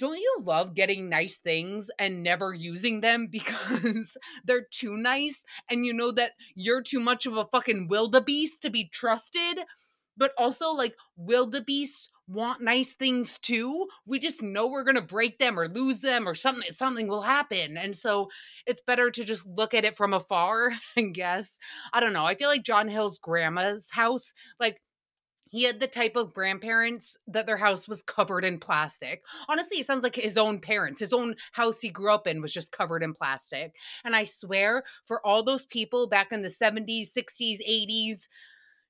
don't 0.00 0.16
you 0.18 0.36
love 0.40 0.74
getting 0.74 1.10
nice 1.10 1.36
things 1.36 1.90
and 1.98 2.22
never 2.22 2.54
using 2.54 3.02
them 3.02 3.26
because 3.30 4.16
they're 4.44 4.66
too 4.70 4.96
nice 4.96 5.44
and 5.70 5.84
you 5.84 5.92
know 5.92 6.10
that 6.10 6.32
you're 6.54 6.82
too 6.82 7.00
much 7.00 7.26
of 7.26 7.36
a 7.36 7.44
fucking 7.44 7.86
wildebeest 7.88 8.62
to 8.62 8.70
be 8.70 8.88
trusted? 8.88 9.60
But 10.16 10.32
also 10.36 10.70
like 10.70 10.96
wildebeest 11.16 12.10
want 12.26 12.62
nice 12.62 12.92
things 12.92 13.38
too. 13.38 13.86
We 14.06 14.18
just 14.18 14.42
know 14.42 14.66
we're 14.66 14.84
to 14.96 15.02
break 15.02 15.38
them 15.38 15.58
or 15.58 15.68
lose 15.68 16.00
them 16.00 16.28
or 16.28 16.34
something 16.34 16.70
something 16.70 17.06
will 17.06 17.22
happen. 17.22 17.76
And 17.76 17.94
so 17.94 18.28
it's 18.66 18.82
better 18.86 19.10
to 19.10 19.24
just 19.24 19.46
look 19.46 19.74
at 19.74 19.84
it 19.84 19.96
from 19.96 20.14
afar 20.14 20.72
and 20.96 21.14
guess. 21.14 21.58
I 21.92 22.00
don't 22.00 22.12
know 22.12 22.24
i 22.24 22.34
feel 22.34 22.48
like 22.48 22.62
john 22.62 22.88
hill's 22.88 23.18
grandma's 23.18 23.90
house 23.90 24.32
like 24.58 24.80
he 25.50 25.64
had 25.64 25.80
the 25.80 25.86
type 25.88 26.16
of 26.16 26.32
grandparents 26.32 27.16
that 27.26 27.46
their 27.46 27.56
house 27.58 27.86
was 27.88 28.02
covered 28.02 28.44
in 28.44 28.58
plastic. 28.58 29.22
Honestly, 29.48 29.78
it 29.78 29.86
sounds 29.86 30.02
like 30.04 30.16
his 30.16 30.38
own 30.38 30.60
parents, 30.60 31.00
his 31.00 31.12
own 31.12 31.34
house 31.52 31.80
he 31.80 31.90
grew 31.90 32.12
up 32.12 32.26
in 32.26 32.40
was 32.40 32.52
just 32.52 32.72
covered 32.72 33.02
in 33.02 33.14
plastic. 33.14 33.74
And 34.04 34.14
I 34.16 34.24
swear, 34.24 34.84
for 35.04 35.24
all 35.26 35.42
those 35.42 35.66
people 35.66 36.06
back 36.08 36.32
in 36.32 36.42
the 36.42 36.50
70s, 36.50 37.12
60s, 37.12 37.60
80s, 37.66 38.28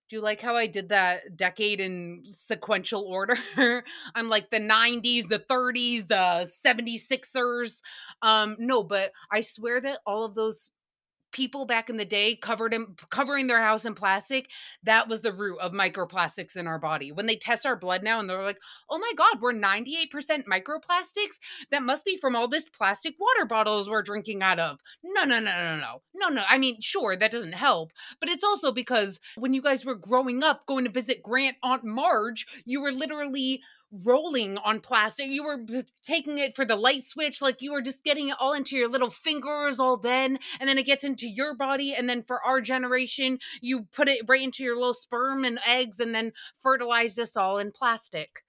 Do 0.08 0.16
you 0.16 0.22
like 0.22 0.40
how 0.40 0.56
I 0.56 0.66
did 0.66 0.88
that 0.88 1.36
decade 1.36 1.80
in 1.80 2.22
sequential 2.24 3.04
order? 3.04 3.36
I'm 4.14 4.28
like 4.28 4.50
the 4.50 4.58
90s, 4.60 5.28
the 5.28 5.38
30s, 5.38 6.08
the 6.08 6.46
76ers. 6.46 7.80
Um 8.22 8.56
no, 8.58 8.82
but 8.82 9.12
I 9.30 9.40
swear 9.40 9.80
that 9.82 10.00
all 10.06 10.24
of 10.24 10.34
those 10.34 10.70
people 11.32 11.64
back 11.64 11.90
in 11.90 11.96
the 11.96 12.04
day 12.04 12.36
covered 12.36 12.74
in 12.74 12.94
covering 13.10 13.46
their 13.46 13.60
house 13.60 13.84
in 13.84 13.94
plastic 13.94 14.50
that 14.82 15.08
was 15.08 15.20
the 15.20 15.32
root 15.32 15.58
of 15.60 15.72
microplastics 15.72 16.56
in 16.56 16.66
our 16.66 16.78
body. 16.78 17.12
When 17.12 17.26
they 17.26 17.36
test 17.36 17.66
our 17.66 17.76
blood 17.76 18.02
now 18.02 18.20
and 18.20 18.28
they're 18.28 18.42
like 18.42 18.60
oh 18.88 18.98
my 18.98 19.12
god 19.16 19.40
we're 19.40 19.52
98% 19.52 20.10
microplastics? 20.46 21.38
That 21.70 21.82
must 21.82 22.04
be 22.04 22.16
from 22.16 22.36
all 22.36 22.48
this 22.48 22.68
plastic 22.68 23.14
water 23.18 23.46
bottles 23.46 23.88
we're 23.88 24.02
drinking 24.02 24.42
out 24.42 24.58
of. 24.58 24.78
No 25.02 25.24
no 25.24 25.40
no 25.40 25.52
no 25.52 25.76
no 25.76 26.00
no 26.14 26.28
no. 26.28 26.42
I 26.48 26.58
mean 26.58 26.80
sure 26.80 27.16
that 27.16 27.32
doesn't 27.32 27.52
help 27.52 27.92
but 28.20 28.28
it's 28.28 28.44
also 28.44 28.72
because 28.72 29.20
when 29.36 29.54
you 29.54 29.62
guys 29.62 29.84
were 29.84 29.94
growing 29.94 30.42
up 30.42 30.66
going 30.66 30.84
to 30.84 30.90
visit 30.90 31.22
grant 31.22 31.56
aunt 31.62 31.84
marge 31.84 32.46
you 32.64 32.80
were 32.80 32.92
literally 32.92 33.62
rolling 33.92 34.58
on 34.58 34.80
plastic. 34.80 35.26
You 35.26 35.44
were 35.44 35.84
taking 36.02 36.38
it 36.38 36.54
for 36.54 36.64
the 36.64 36.76
light 36.76 37.02
switch, 37.02 37.42
like 37.42 37.62
you 37.62 37.72
were 37.72 37.82
just 37.82 38.04
getting 38.04 38.28
it 38.28 38.36
all 38.38 38.52
into 38.52 38.76
your 38.76 38.88
little 38.88 39.10
fingers 39.10 39.80
all 39.80 39.96
then, 39.96 40.38
and 40.58 40.68
then 40.68 40.78
it 40.78 40.86
gets 40.86 41.04
into 41.04 41.28
your 41.28 41.54
body. 41.54 41.94
And 41.94 42.08
then 42.08 42.22
for 42.22 42.40
our 42.44 42.60
generation, 42.60 43.38
you 43.60 43.82
put 43.92 44.08
it 44.08 44.24
right 44.28 44.42
into 44.42 44.62
your 44.62 44.76
little 44.76 44.94
sperm 44.94 45.44
and 45.44 45.58
eggs 45.66 46.00
and 46.00 46.14
then 46.14 46.32
fertilize 46.58 47.14
this 47.16 47.36
all 47.36 47.58
in 47.58 47.72
plastic. 47.72 48.44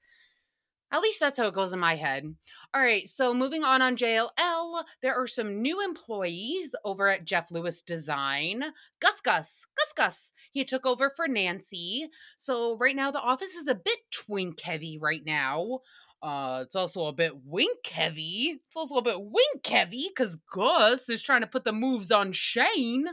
At 0.92 1.02
least 1.02 1.20
that's 1.20 1.40
how 1.40 1.48
it 1.48 1.54
goes 1.54 1.72
in 1.72 1.80
my 1.80 1.96
head. 1.96 2.36
All 2.74 2.82
right, 2.82 3.08
so 3.08 3.34
moving 3.34 3.64
on 3.64 3.82
on 3.82 3.96
JLL, 3.96 4.84
there 5.02 5.16
are 5.16 5.28
some 5.28 5.62
new 5.62 5.82
employees 5.84 6.72
over 6.84 7.08
at 7.08 7.26
Jeff 7.26 7.50
Lewis 7.50 7.82
Design. 7.82 8.64
Gus 9.00 9.22
Gus, 9.22 9.66
Gus 9.78 9.94
Gus, 9.96 10.32
he 10.52 10.66
took 10.66 10.86
over 10.86 11.10
for 11.10 11.28
Nancy. 11.28 12.10
So 12.38 12.76
right 12.78 12.96
now 12.96 13.10
the 13.12 13.22
office 13.22 13.56
is 13.56 13.68
a 13.68 13.76
bit 13.76 14.00
twink 14.12 14.60
heavy 14.60 14.98
right 14.98 15.24
now. 15.26 15.80
Uh, 16.22 16.64
it's 16.66 16.76
also 16.76 17.06
a 17.06 17.14
bit 17.14 17.34
wink 17.46 17.88
heavy. 17.88 18.60
It's 18.68 18.76
also 18.76 18.96
a 18.96 19.02
bit 19.02 19.20
wink 19.20 19.66
heavy 19.66 20.10
because 20.10 20.38
Gus 20.54 21.10
is 21.10 21.24
trying 21.24 21.42
to 21.42 21.48
put 21.48 21.64
the 21.64 21.72
moves 21.72 22.12
on 22.12 22.32
Shane, 22.32 23.08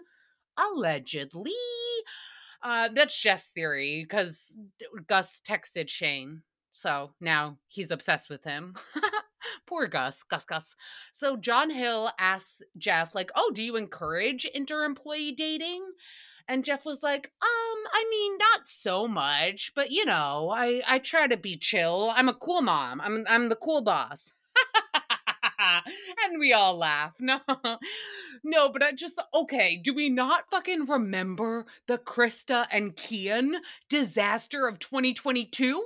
allegedly. 0.58 1.52
Uh, 2.62 2.88
that's 2.92 3.18
Jeff's 3.18 3.50
theory 3.50 4.02
because 4.02 4.56
Gus 5.06 5.40
texted 5.46 5.88
Shane. 5.88 6.42
So 6.78 7.10
now 7.20 7.58
he's 7.66 7.90
obsessed 7.90 8.30
with 8.30 8.44
him. 8.44 8.74
Poor 9.66 9.88
Gus, 9.88 10.22
Gus, 10.22 10.44
Gus. 10.44 10.76
So 11.12 11.36
John 11.36 11.70
Hill 11.70 12.10
asks 12.20 12.62
Jeff, 12.76 13.14
like, 13.16 13.30
oh, 13.34 13.50
do 13.52 13.62
you 13.62 13.74
encourage 13.76 14.44
inter 14.44 14.84
employee 14.84 15.32
dating? 15.32 15.84
And 16.46 16.64
Jeff 16.64 16.86
was 16.86 17.02
like, 17.02 17.32
um, 17.42 17.78
I 17.92 18.04
mean, 18.10 18.38
not 18.38 18.68
so 18.68 19.08
much, 19.08 19.72
but 19.74 19.90
you 19.90 20.06
know, 20.06 20.50
I 20.54 20.82
I 20.86 20.98
try 20.98 21.26
to 21.26 21.36
be 21.36 21.56
chill. 21.56 22.10
I'm 22.14 22.28
a 22.28 22.34
cool 22.34 22.62
mom. 22.62 23.00
I'm 23.00 23.24
I'm 23.28 23.48
the 23.48 23.56
cool 23.56 23.82
boss. 23.82 24.30
and 26.24 26.38
we 26.38 26.52
all 26.52 26.76
laugh. 26.76 27.14
No, 27.20 27.40
no, 28.44 28.68
but 28.70 28.82
I 28.82 28.92
just 28.92 29.20
okay. 29.34 29.76
Do 29.76 29.92
we 29.92 30.08
not 30.08 30.48
fucking 30.50 30.86
remember 30.86 31.66
the 31.88 31.98
Krista 31.98 32.66
and 32.70 32.96
Cian 32.96 33.56
disaster 33.88 34.68
of 34.68 34.78
2022? 34.78 35.82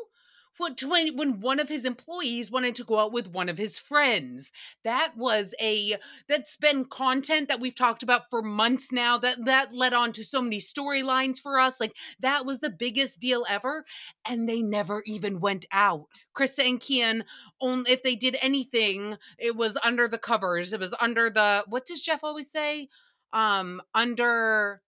When, 0.58 1.16
when 1.16 1.40
one 1.40 1.60
of 1.60 1.68
his 1.68 1.84
employees 1.84 2.50
wanted 2.50 2.74
to 2.76 2.84
go 2.84 2.98
out 3.00 3.12
with 3.12 3.32
one 3.32 3.48
of 3.48 3.58
his 3.58 3.78
friends. 3.78 4.52
That 4.84 5.16
was 5.16 5.54
a 5.60 5.96
that's 6.28 6.56
been 6.56 6.84
content 6.84 7.48
that 7.48 7.60
we've 7.60 7.74
talked 7.74 8.02
about 8.02 8.30
for 8.30 8.42
months 8.42 8.92
now. 8.92 9.18
That 9.18 9.44
that 9.44 9.74
led 9.74 9.92
on 9.94 10.12
to 10.12 10.24
so 10.24 10.42
many 10.42 10.58
storylines 10.58 11.38
for 11.38 11.58
us. 11.58 11.80
Like 11.80 11.96
that 12.20 12.44
was 12.44 12.58
the 12.58 12.70
biggest 12.70 13.20
deal 13.20 13.44
ever, 13.48 13.84
and 14.26 14.48
they 14.48 14.62
never 14.62 15.02
even 15.06 15.40
went 15.40 15.64
out. 15.72 16.06
Krista 16.36 16.68
and 16.68 16.82
Cian, 16.82 17.24
only 17.60 17.90
if 17.90 18.02
they 18.02 18.14
did 18.14 18.36
anything, 18.42 19.16
it 19.38 19.56
was 19.56 19.78
under 19.82 20.06
the 20.06 20.18
covers. 20.18 20.72
It 20.72 20.80
was 20.80 20.94
under 21.00 21.30
the 21.30 21.64
what 21.68 21.86
does 21.86 22.00
Jeff 22.00 22.22
always 22.22 22.50
say? 22.50 22.88
Um, 23.32 23.80
under 23.94 24.82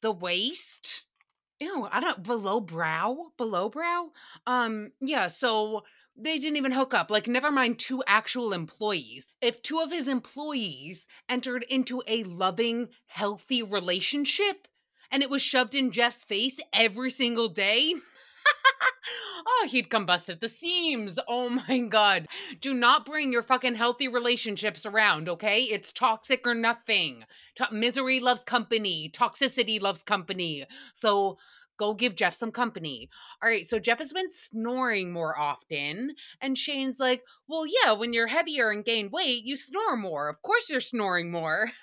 the 0.00 0.12
waist 0.12 1.04
Ew, 1.60 1.88
I 1.90 2.00
don't 2.00 2.22
below 2.22 2.60
brow, 2.60 3.32
below 3.36 3.68
brow. 3.68 4.12
Um, 4.46 4.92
yeah, 5.00 5.26
so 5.26 5.82
they 6.16 6.38
didn't 6.38 6.56
even 6.56 6.72
hook 6.72 6.94
up. 6.94 7.10
Like, 7.10 7.26
never 7.26 7.50
mind 7.50 7.78
two 7.78 8.02
actual 8.06 8.52
employees. 8.52 9.28
If 9.40 9.62
two 9.62 9.80
of 9.80 9.90
his 9.90 10.08
employees 10.08 11.06
entered 11.28 11.64
into 11.68 12.02
a 12.06 12.22
loving, 12.24 12.88
healthy 13.06 13.62
relationship 13.62 14.68
and 15.10 15.22
it 15.22 15.30
was 15.30 15.42
shoved 15.42 15.74
in 15.74 15.90
Jeff's 15.90 16.24
face 16.24 16.60
every 16.72 17.10
single 17.10 17.48
day, 17.48 17.94
oh, 19.46 19.68
he'd 19.70 19.88
combust 19.88 20.28
at 20.28 20.40
the 20.40 20.48
seams. 20.48 21.18
Oh 21.28 21.48
my 21.48 21.78
God. 21.78 22.26
Do 22.60 22.74
not 22.74 23.06
bring 23.06 23.32
your 23.32 23.42
fucking 23.42 23.74
healthy 23.74 24.08
relationships 24.08 24.86
around, 24.86 25.28
okay? 25.28 25.62
It's 25.62 25.92
toxic 25.92 26.46
or 26.46 26.54
nothing. 26.54 27.24
To- 27.56 27.68
misery 27.72 28.20
loves 28.20 28.44
company, 28.44 29.10
toxicity 29.12 29.80
loves 29.80 30.02
company. 30.02 30.64
So 30.94 31.38
go 31.78 31.94
give 31.94 32.16
Jeff 32.16 32.34
some 32.34 32.52
company. 32.52 33.08
All 33.42 33.48
right, 33.48 33.64
so 33.64 33.78
Jeff 33.78 34.00
has 34.00 34.12
been 34.12 34.30
snoring 34.30 35.12
more 35.12 35.38
often. 35.38 36.14
And 36.40 36.58
Shane's 36.58 37.00
like, 37.00 37.22
well, 37.48 37.64
yeah, 37.66 37.92
when 37.92 38.12
you're 38.12 38.26
heavier 38.26 38.70
and 38.70 38.84
gain 38.84 39.10
weight, 39.10 39.44
you 39.44 39.56
snore 39.56 39.96
more. 39.96 40.28
Of 40.28 40.42
course 40.42 40.68
you're 40.68 40.80
snoring 40.80 41.30
more. 41.30 41.70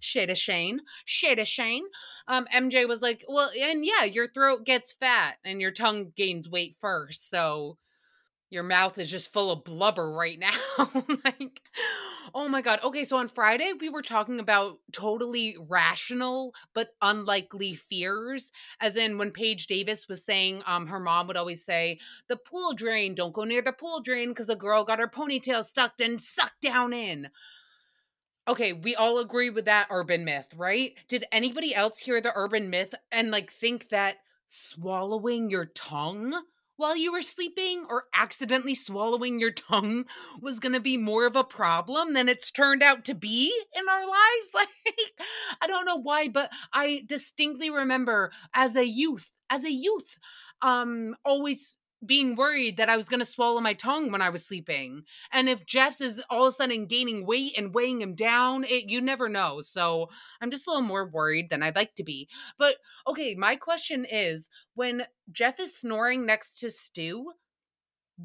Shade 0.00 0.30
of 0.30 0.38
Shane. 0.38 0.80
Shade 1.04 1.38
of 1.38 1.48
Shane. 1.48 1.84
Um, 2.28 2.46
MJ 2.54 2.86
was 2.88 3.02
like, 3.02 3.24
Well, 3.28 3.50
and 3.60 3.84
yeah, 3.84 4.04
your 4.04 4.28
throat 4.28 4.64
gets 4.64 4.92
fat 4.92 5.36
and 5.44 5.60
your 5.60 5.72
tongue 5.72 6.12
gains 6.16 6.48
weight 6.48 6.76
first. 6.80 7.30
So 7.30 7.78
your 8.50 8.62
mouth 8.62 8.96
is 8.98 9.10
just 9.10 9.32
full 9.32 9.50
of 9.50 9.64
blubber 9.64 10.12
right 10.12 10.38
now. 10.38 10.52
like, 11.24 11.60
oh 12.34 12.48
my 12.48 12.62
God. 12.62 12.80
Okay, 12.84 13.02
so 13.04 13.16
on 13.16 13.28
Friday, 13.28 13.72
we 13.80 13.88
were 13.88 14.02
talking 14.02 14.38
about 14.38 14.78
totally 14.92 15.56
rational 15.68 16.54
but 16.72 16.90
unlikely 17.02 17.74
fears. 17.74 18.52
As 18.80 18.96
in, 18.96 19.18
when 19.18 19.32
Paige 19.32 19.66
Davis 19.66 20.06
was 20.08 20.24
saying, 20.24 20.62
um, 20.66 20.86
her 20.86 21.00
mom 21.00 21.26
would 21.26 21.36
always 21.36 21.64
say, 21.64 21.98
The 22.28 22.36
pool 22.36 22.72
drain, 22.72 23.14
don't 23.14 23.34
go 23.34 23.44
near 23.44 23.62
the 23.62 23.72
pool 23.72 24.00
drain 24.00 24.28
because 24.28 24.48
a 24.48 24.56
girl 24.56 24.84
got 24.84 25.00
her 25.00 25.08
ponytail 25.08 25.64
stuck 25.64 25.94
and 26.00 26.20
sucked 26.20 26.60
down 26.60 26.92
in. 26.92 27.28
Okay, 28.48 28.72
we 28.72 28.94
all 28.94 29.18
agree 29.18 29.50
with 29.50 29.64
that 29.64 29.88
urban 29.90 30.24
myth, 30.24 30.54
right? 30.56 30.94
Did 31.08 31.26
anybody 31.32 31.74
else 31.74 31.98
hear 31.98 32.20
the 32.20 32.32
urban 32.34 32.70
myth 32.70 32.94
and 33.10 33.30
like 33.30 33.52
think 33.52 33.88
that 33.88 34.18
swallowing 34.46 35.50
your 35.50 35.66
tongue 35.66 36.32
while 36.76 36.96
you 36.96 37.10
were 37.10 37.22
sleeping 37.22 37.86
or 37.88 38.04
accidentally 38.14 38.74
swallowing 38.74 39.40
your 39.40 39.50
tongue 39.50 40.04
was 40.40 40.60
going 40.60 40.74
to 40.74 40.80
be 40.80 40.96
more 40.96 41.26
of 41.26 41.34
a 41.34 41.42
problem 41.42 42.12
than 42.12 42.28
it's 42.28 42.52
turned 42.52 42.82
out 42.84 43.04
to 43.06 43.14
be 43.14 43.52
in 43.76 43.88
our 43.88 44.06
lives? 44.06 44.50
Like, 44.54 44.68
I 45.60 45.66
don't 45.66 45.86
know 45.86 45.96
why, 45.96 46.28
but 46.28 46.52
I 46.72 47.02
distinctly 47.06 47.70
remember 47.70 48.30
as 48.54 48.76
a 48.76 48.86
youth, 48.86 49.28
as 49.50 49.64
a 49.64 49.72
youth, 49.72 50.18
um, 50.62 51.16
always 51.24 51.76
being 52.04 52.36
worried 52.36 52.76
that 52.76 52.88
I 52.88 52.96
was 52.96 53.06
going 53.06 53.20
to 53.20 53.26
swallow 53.26 53.60
my 53.60 53.72
tongue 53.72 54.12
when 54.12 54.22
I 54.22 54.28
was 54.28 54.44
sleeping. 54.44 55.04
And 55.32 55.48
if 55.48 55.64
Jeff's 55.64 56.00
is 56.00 56.22
all 56.28 56.46
of 56.46 56.52
a 56.52 56.56
sudden 56.56 56.86
gaining 56.86 57.26
weight 57.26 57.56
and 57.56 57.74
weighing 57.74 58.02
him 58.02 58.14
down, 58.14 58.64
it, 58.64 58.88
you 58.88 59.00
never 59.00 59.28
know. 59.28 59.60
So 59.62 60.08
I'm 60.40 60.50
just 60.50 60.66
a 60.66 60.70
little 60.70 60.86
more 60.86 61.08
worried 61.08 61.48
than 61.50 61.62
I'd 61.62 61.76
like 61.76 61.94
to 61.96 62.04
be. 62.04 62.28
But 62.58 62.76
okay, 63.06 63.34
my 63.34 63.56
question 63.56 64.04
is 64.04 64.50
when 64.74 65.06
Jeff 65.32 65.58
is 65.58 65.76
snoring 65.76 66.26
next 66.26 66.60
to 66.60 66.70
Stu, 66.70 67.32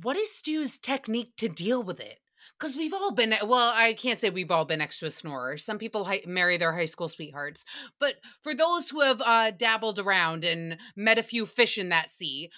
what 0.01 0.17
is 0.17 0.33
Stu's 0.35 0.77
technique 0.77 1.33
to 1.37 1.49
deal 1.49 1.81
with 1.83 1.99
it? 1.99 2.19
Because 2.59 2.75
we've 2.75 2.93
all 2.93 3.11
been, 3.11 3.33
well, 3.45 3.71
I 3.73 3.93
can't 3.93 4.19
say 4.19 4.29
we've 4.29 4.51
all 4.51 4.65
been 4.65 4.79
next 4.79 4.99
to 4.99 5.05
a 5.05 5.11
snorer. 5.11 5.57
Some 5.57 5.77
people 5.77 6.05
hi- 6.05 6.23
marry 6.25 6.57
their 6.57 6.73
high 6.73 6.85
school 6.85 7.09
sweethearts. 7.09 7.63
But 7.99 8.15
for 8.41 8.53
those 8.53 8.89
who 8.89 9.01
have 9.01 9.21
uh, 9.21 9.51
dabbled 9.51 9.99
around 9.99 10.43
and 10.43 10.77
met 10.95 11.17
a 11.17 11.23
few 11.23 11.45
fish 11.45 11.77
in 11.77 11.89
that 11.89 12.09
sea, 12.09 12.49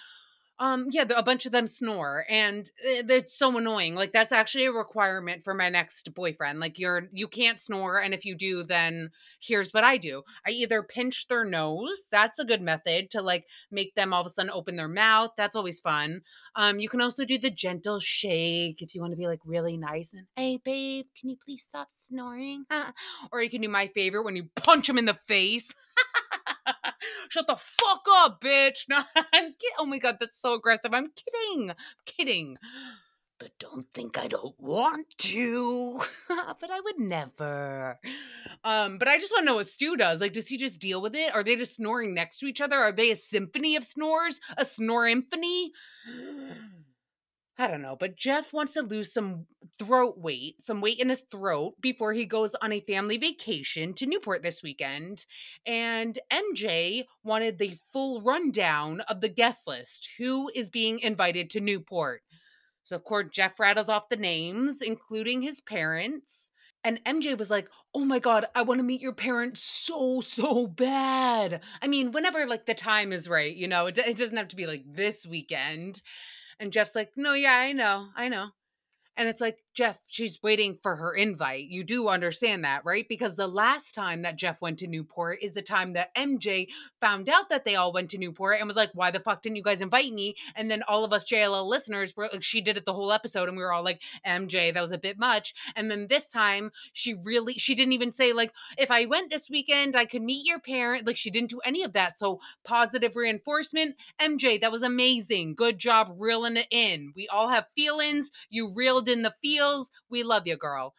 um, 0.58 0.86
yeah, 0.90 1.04
a 1.16 1.22
bunch 1.22 1.46
of 1.46 1.52
them 1.52 1.66
snore, 1.66 2.24
and 2.28 2.70
it's 2.78 3.36
so 3.36 3.56
annoying. 3.56 3.96
Like 3.96 4.12
that's 4.12 4.32
actually 4.32 4.66
a 4.66 4.72
requirement 4.72 5.42
for 5.42 5.52
my 5.52 5.68
next 5.68 6.14
boyfriend. 6.14 6.60
Like 6.60 6.78
you're 6.78 7.08
you 7.12 7.26
can't 7.26 7.58
snore, 7.58 7.98
and 7.98 8.14
if 8.14 8.24
you 8.24 8.36
do, 8.36 8.62
then 8.62 9.10
here's 9.40 9.72
what 9.72 9.82
I 9.82 9.96
do: 9.96 10.22
I 10.46 10.50
either 10.50 10.82
pinch 10.82 11.26
their 11.26 11.44
nose. 11.44 12.02
That's 12.12 12.38
a 12.38 12.44
good 12.44 12.62
method 12.62 13.10
to 13.10 13.22
like 13.22 13.46
make 13.72 13.96
them 13.96 14.12
all 14.12 14.20
of 14.20 14.28
a 14.28 14.30
sudden 14.30 14.50
open 14.50 14.76
their 14.76 14.88
mouth. 14.88 15.32
That's 15.36 15.56
always 15.56 15.80
fun. 15.80 16.20
Um, 16.54 16.78
you 16.78 16.88
can 16.88 17.00
also 17.00 17.24
do 17.24 17.36
the 17.36 17.50
gentle 17.50 17.98
shake 17.98 18.80
if 18.80 18.94
you 18.94 19.00
want 19.00 19.12
to 19.12 19.16
be 19.16 19.26
like 19.26 19.40
really 19.44 19.76
nice 19.76 20.12
and 20.12 20.26
hey 20.36 20.60
babe, 20.64 21.06
can 21.18 21.30
you 21.30 21.36
please 21.44 21.62
stop 21.62 21.88
snoring? 22.02 22.64
or 23.32 23.42
you 23.42 23.50
can 23.50 23.60
do 23.60 23.68
my 23.68 23.88
favorite 23.88 24.24
when 24.24 24.36
you 24.36 24.48
punch 24.54 24.86
them 24.86 24.98
in 24.98 25.06
the 25.06 25.18
face. 25.26 25.74
Shut 27.28 27.46
the 27.46 27.56
fuck 27.56 28.04
up, 28.10 28.40
bitch. 28.40 28.84
No, 28.88 29.02
I'm 29.16 29.24
kidding. 29.54 29.76
Oh 29.78 29.86
my 29.86 29.98
god, 29.98 30.16
that's 30.20 30.40
so 30.40 30.54
aggressive. 30.54 30.92
I'm 30.94 31.08
kidding. 31.14 31.70
I'm 31.70 31.76
kidding. 32.06 32.56
but 33.38 33.50
don't 33.58 33.86
think 33.92 34.18
I 34.18 34.28
don't 34.28 34.54
want 34.58 35.06
to. 35.18 36.00
but 36.28 36.70
I 36.70 36.80
would 36.80 36.98
never. 36.98 37.98
Um, 38.62 38.98
but 38.98 39.08
I 39.08 39.18
just 39.18 39.32
want 39.32 39.42
to 39.42 39.46
know 39.46 39.56
what 39.56 39.66
Stu 39.66 39.96
does. 39.96 40.20
Like, 40.20 40.32
does 40.32 40.48
he 40.48 40.56
just 40.56 40.80
deal 40.80 41.02
with 41.02 41.14
it? 41.14 41.34
Are 41.34 41.44
they 41.44 41.56
just 41.56 41.76
snoring 41.76 42.14
next 42.14 42.38
to 42.38 42.46
each 42.46 42.60
other? 42.60 42.76
Are 42.76 42.92
they 42.92 43.10
a 43.10 43.16
symphony 43.16 43.76
of 43.76 43.84
snores? 43.84 44.40
A 44.56 44.64
snore 44.64 45.08
symphony? 45.08 45.72
I 47.56 47.68
don't 47.68 47.82
know, 47.82 47.96
but 47.98 48.16
Jeff 48.16 48.52
wants 48.52 48.74
to 48.74 48.82
lose 48.82 49.12
some 49.12 49.46
throat 49.78 50.18
weight, 50.18 50.60
some 50.60 50.80
weight 50.80 50.98
in 50.98 51.08
his 51.08 51.22
throat 51.30 51.74
before 51.80 52.12
he 52.12 52.24
goes 52.24 52.52
on 52.60 52.72
a 52.72 52.80
family 52.80 53.16
vacation 53.16 53.94
to 53.94 54.06
Newport 54.06 54.42
this 54.42 54.60
weekend. 54.60 55.24
And 55.64 56.18
MJ 56.32 57.04
wanted 57.22 57.58
the 57.58 57.76
full 57.92 58.22
rundown 58.22 59.02
of 59.02 59.20
the 59.20 59.28
guest 59.28 59.68
list 59.68 60.10
who 60.18 60.50
is 60.54 60.68
being 60.68 60.98
invited 60.98 61.48
to 61.50 61.60
Newport. 61.60 62.22
So, 62.82 62.96
of 62.96 63.04
course, 63.04 63.28
Jeff 63.32 63.60
rattles 63.60 63.88
off 63.88 64.08
the 64.08 64.16
names, 64.16 64.82
including 64.82 65.40
his 65.40 65.60
parents. 65.60 66.50
And 66.82 67.02
MJ 67.04 67.38
was 67.38 67.50
like, 67.50 67.68
Oh 67.94 68.04
my 68.04 68.18
God, 68.18 68.46
I 68.56 68.62
want 68.62 68.80
to 68.80 68.84
meet 68.84 69.00
your 69.00 69.14
parents 69.14 69.62
so, 69.62 70.20
so 70.20 70.66
bad. 70.66 71.60
I 71.80 71.86
mean, 71.86 72.10
whenever 72.10 72.46
like 72.46 72.66
the 72.66 72.74
time 72.74 73.12
is 73.12 73.28
right, 73.28 73.54
you 73.54 73.68
know, 73.68 73.86
it, 73.86 73.96
it 73.96 74.18
doesn't 74.18 74.36
have 74.36 74.48
to 74.48 74.56
be 74.56 74.66
like 74.66 74.82
this 74.84 75.24
weekend. 75.24 76.02
And 76.60 76.72
Jeff's 76.72 76.94
like, 76.94 77.12
No, 77.16 77.32
yeah, 77.34 77.54
I 77.56 77.72
know, 77.72 78.08
I 78.16 78.28
know. 78.28 78.50
And 79.16 79.28
it's 79.28 79.40
like, 79.40 79.63
Jeff, 79.74 79.98
she's 80.06 80.40
waiting 80.40 80.78
for 80.82 80.94
her 80.94 81.14
invite. 81.14 81.66
You 81.66 81.82
do 81.82 82.08
understand 82.08 82.64
that, 82.64 82.84
right? 82.84 83.06
Because 83.08 83.34
the 83.34 83.48
last 83.48 83.92
time 83.92 84.22
that 84.22 84.36
Jeff 84.36 84.60
went 84.60 84.78
to 84.78 84.86
Newport 84.86 85.38
is 85.42 85.52
the 85.52 85.62
time 85.62 85.94
that 85.94 86.14
MJ 86.14 86.68
found 87.00 87.28
out 87.28 87.48
that 87.50 87.64
they 87.64 87.74
all 87.74 87.92
went 87.92 88.10
to 88.10 88.18
Newport 88.18 88.58
and 88.58 88.68
was 88.68 88.76
like, 88.76 88.90
why 88.94 89.10
the 89.10 89.18
fuck 89.18 89.42
didn't 89.42 89.56
you 89.56 89.64
guys 89.64 89.80
invite 89.80 90.12
me? 90.12 90.36
And 90.54 90.70
then 90.70 90.84
all 90.86 91.04
of 91.04 91.12
us 91.12 91.24
JLL 91.24 91.66
listeners 91.66 92.16
were 92.16 92.28
like, 92.32 92.44
she 92.44 92.60
did 92.60 92.76
it 92.76 92.86
the 92.86 92.92
whole 92.92 93.10
episode 93.12 93.48
and 93.48 93.56
we 93.56 93.64
were 93.64 93.72
all 93.72 93.82
like, 93.82 94.00
MJ, 94.24 94.72
that 94.72 94.80
was 94.80 94.92
a 94.92 94.98
bit 94.98 95.18
much. 95.18 95.54
And 95.74 95.90
then 95.90 96.06
this 96.08 96.28
time 96.28 96.70
she 96.92 97.14
really, 97.14 97.54
she 97.54 97.74
didn't 97.74 97.94
even 97.94 98.12
say, 98.12 98.32
like, 98.32 98.52
if 98.78 98.92
I 98.92 99.06
went 99.06 99.30
this 99.30 99.50
weekend, 99.50 99.96
I 99.96 100.04
could 100.04 100.22
meet 100.22 100.46
your 100.46 100.60
parent. 100.60 101.04
Like, 101.04 101.16
she 101.16 101.30
didn't 101.30 101.50
do 101.50 101.60
any 101.64 101.82
of 101.82 101.94
that. 101.94 102.16
So 102.16 102.38
positive 102.64 103.16
reinforcement. 103.16 103.96
MJ, 104.20 104.60
that 104.60 104.70
was 104.70 104.82
amazing. 104.82 105.56
Good 105.56 105.78
job 105.78 106.14
reeling 106.16 106.56
it 106.56 106.68
in. 106.70 107.12
We 107.16 107.26
all 107.26 107.48
have 107.48 107.66
feelings. 107.74 108.30
You 108.50 108.72
reeled 108.72 109.08
in 109.08 109.22
the 109.22 109.34
feel 109.42 109.63
feels. 109.64 109.90
We 110.10 110.22
love 110.22 110.46
you, 110.46 110.56
girl. 110.56 110.94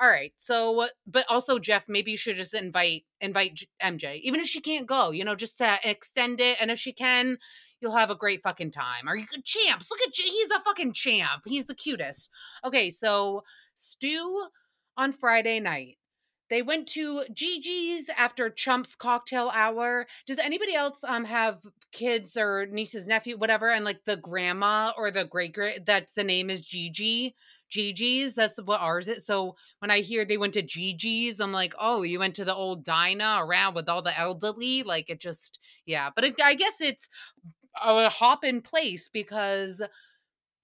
All 0.00 0.08
right. 0.08 0.32
So, 0.38 0.88
but 1.06 1.26
also 1.28 1.58
Jeff, 1.58 1.84
maybe 1.86 2.10
you 2.12 2.16
should 2.16 2.36
just 2.36 2.54
invite 2.54 3.04
invite 3.20 3.62
MJ, 3.82 4.20
even 4.22 4.40
if 4.40 4.46
she 4.46 4.60
can't 4.60 4.86
go. 4.86 5.10
You 5.10 5.24
know, 5.24 5.34
just 5.34 5.58
to 5.58 5.76
extend 5.84 6.40
it, 6.40 6.56
and 6.60 6.70
if 6.70 6.78
she 6.78 6.92
can, 6.92 7.36
you'll 7.80 7.96
have 7.96 8.10
a 8.10 8.14
great 8.14 8.42
fucking 8.42 8.70
time. 8.70 9.06
Are 9.08 9.16
you 9.16 9.26
champs? 9.44 9.90
Look 9.90 10.00
at 10.00 10.14
he's 10.14 10.50
a 10.50 10.60
fucking 10.60 10.94
champ. 10.94 11.42
He's 11.46 11.66
the 11.66 11.74
cutest. 11.74 12.30
Okay, 12.64 12.88
so 12.88 13.42
Stu 13.74 14.46
on 14.96 15.12
Friday 15.12 15.60
night. 15.60 15.98
They 16.48 16.62
went 16.62 16.88
to 16.88 17.22
Gigi's 17.32 18.10
after 18.16 18.50
Chump's 18.50 18.96
cocktail 18.96 19.52
hour. 19.54 20.06
Does 20.26 20.38
anybody 20.38 20.74
else 20.74 21.04
um 21.06 21.26
have 21.26 21.60
kids 21.92 22.38
or 22.38 22.66
nieces, 22.66 23.06
nephew, 23.06 23.36
whatever, 23.36 23.70
and 23.70 23.84
like 23.84 24.04
the 24.04 24.16
grandma 24.16 24.92
or 24.96 25.10
the 25.10 25.26
great 25.26 25.52
great 25.52 25.84
that's 25.84 26.14
the 26.14 26.24
name 26.24 26.48
is 26.48 26.62
Gigi? 26.62 27.34
Gigi's. 27.70 28.34
That's 28.34 28.60
what 28.62 28.80
ours 28.80 29.08
is. 29.08 29.24
So 29.24 29.56
when 29.78 29.90
I 29.90 30.00
hear 30.00 30.24
they 30.24 30.36
went 30.36 30.54
to 30.54 30.62
Gigi's, 30.62 31.40
I'm 31.40 31.52
like, 31.52 31.74
oh, 31.78 32.02
you 32.02 32.18
went 32.18 32.36
to 32.36 32.44
the 32.44 32.54
old 32.54 32.84
Dinah 32.84 33.38
around 33.40 33.74
with 33.74 33.88
all 33.88 34.02
the 34.02 34.18
elderly. 34.18 34.82
Like 34.82 35.08
it 35.08 35.20
just, 35.20 35.58
yeah. 35.86 36.10
But 36.14 36.24
it, 36.24 36.34
I 36.42 36.54
guess 36.54 36.80
it's 36.80 37.08
a 37.82 38.08
hop 38.08 38.44
in 38.44 38.60
place 38.60 39.08
because 39.12 39.80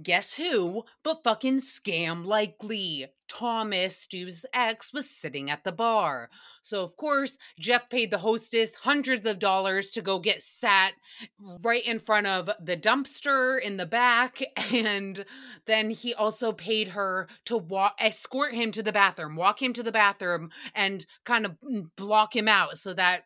Guess 0.03 0.35
who? 0.35 0.85
But 1.03 1.25
fucking 1.25 1.61
scam 1.61 2.25
likely. 2.27 3.07
Thomas, 3.29 3.97
Stu's 3.97 4.45
ex, 4.53 4.93
was 4.93 5.11
sitting 5.11 5.51
at 5.51 5.65
the 5.65 5.73
bar. 5.73 6.31
So, 6.63 6.83
of 6.83 6.97
course, 6.97 7.39
Jeff 7.59 7.89
paid 7.89 8.11
the 8.11 8.19
hostess 8.19 8.75
hundreds 8.75 9.27
of 9.27 9.39
dollars 9.39 9.91
to 9.93 10.03
go 10.03 10.19
get 10.19 10.43
sat 10.43 10.93
right 11.41 11.85
in 11.85 11.99
front 11.99 12.27
of 12.27 12.51
the 12.61 12.77
dumpster 12.77 13.61
in 13.61 13.79
the 13.79 13.87
back. 13.87 14.43
And 14.73 15.25
then 15.67 15.91
he 15.91 16.13
also 16.13 16.53
paid 16.53 16.89
her 16.89 17.29
to 17.47 17.57
walk, 17.57 17.95
escort 17.99 18.53
him 18.53 18.73
to 18.73 18.83
the 18.83 18.93
bathroom, 18.93 19.37
walk 19.37 19.63
him 19.63 19.73
to 19.73 19.83
the 19.83 19.93
bathroom, 19.93 20.51
and 20.75 21.07
kind 21.25 21.47
of 21.47 21.57
mm, 21.63 21.89
block 21.97 22.37
him 22.37 22.49
out 22.49 22.77
so 22.77 22.93
that 22.95 23.25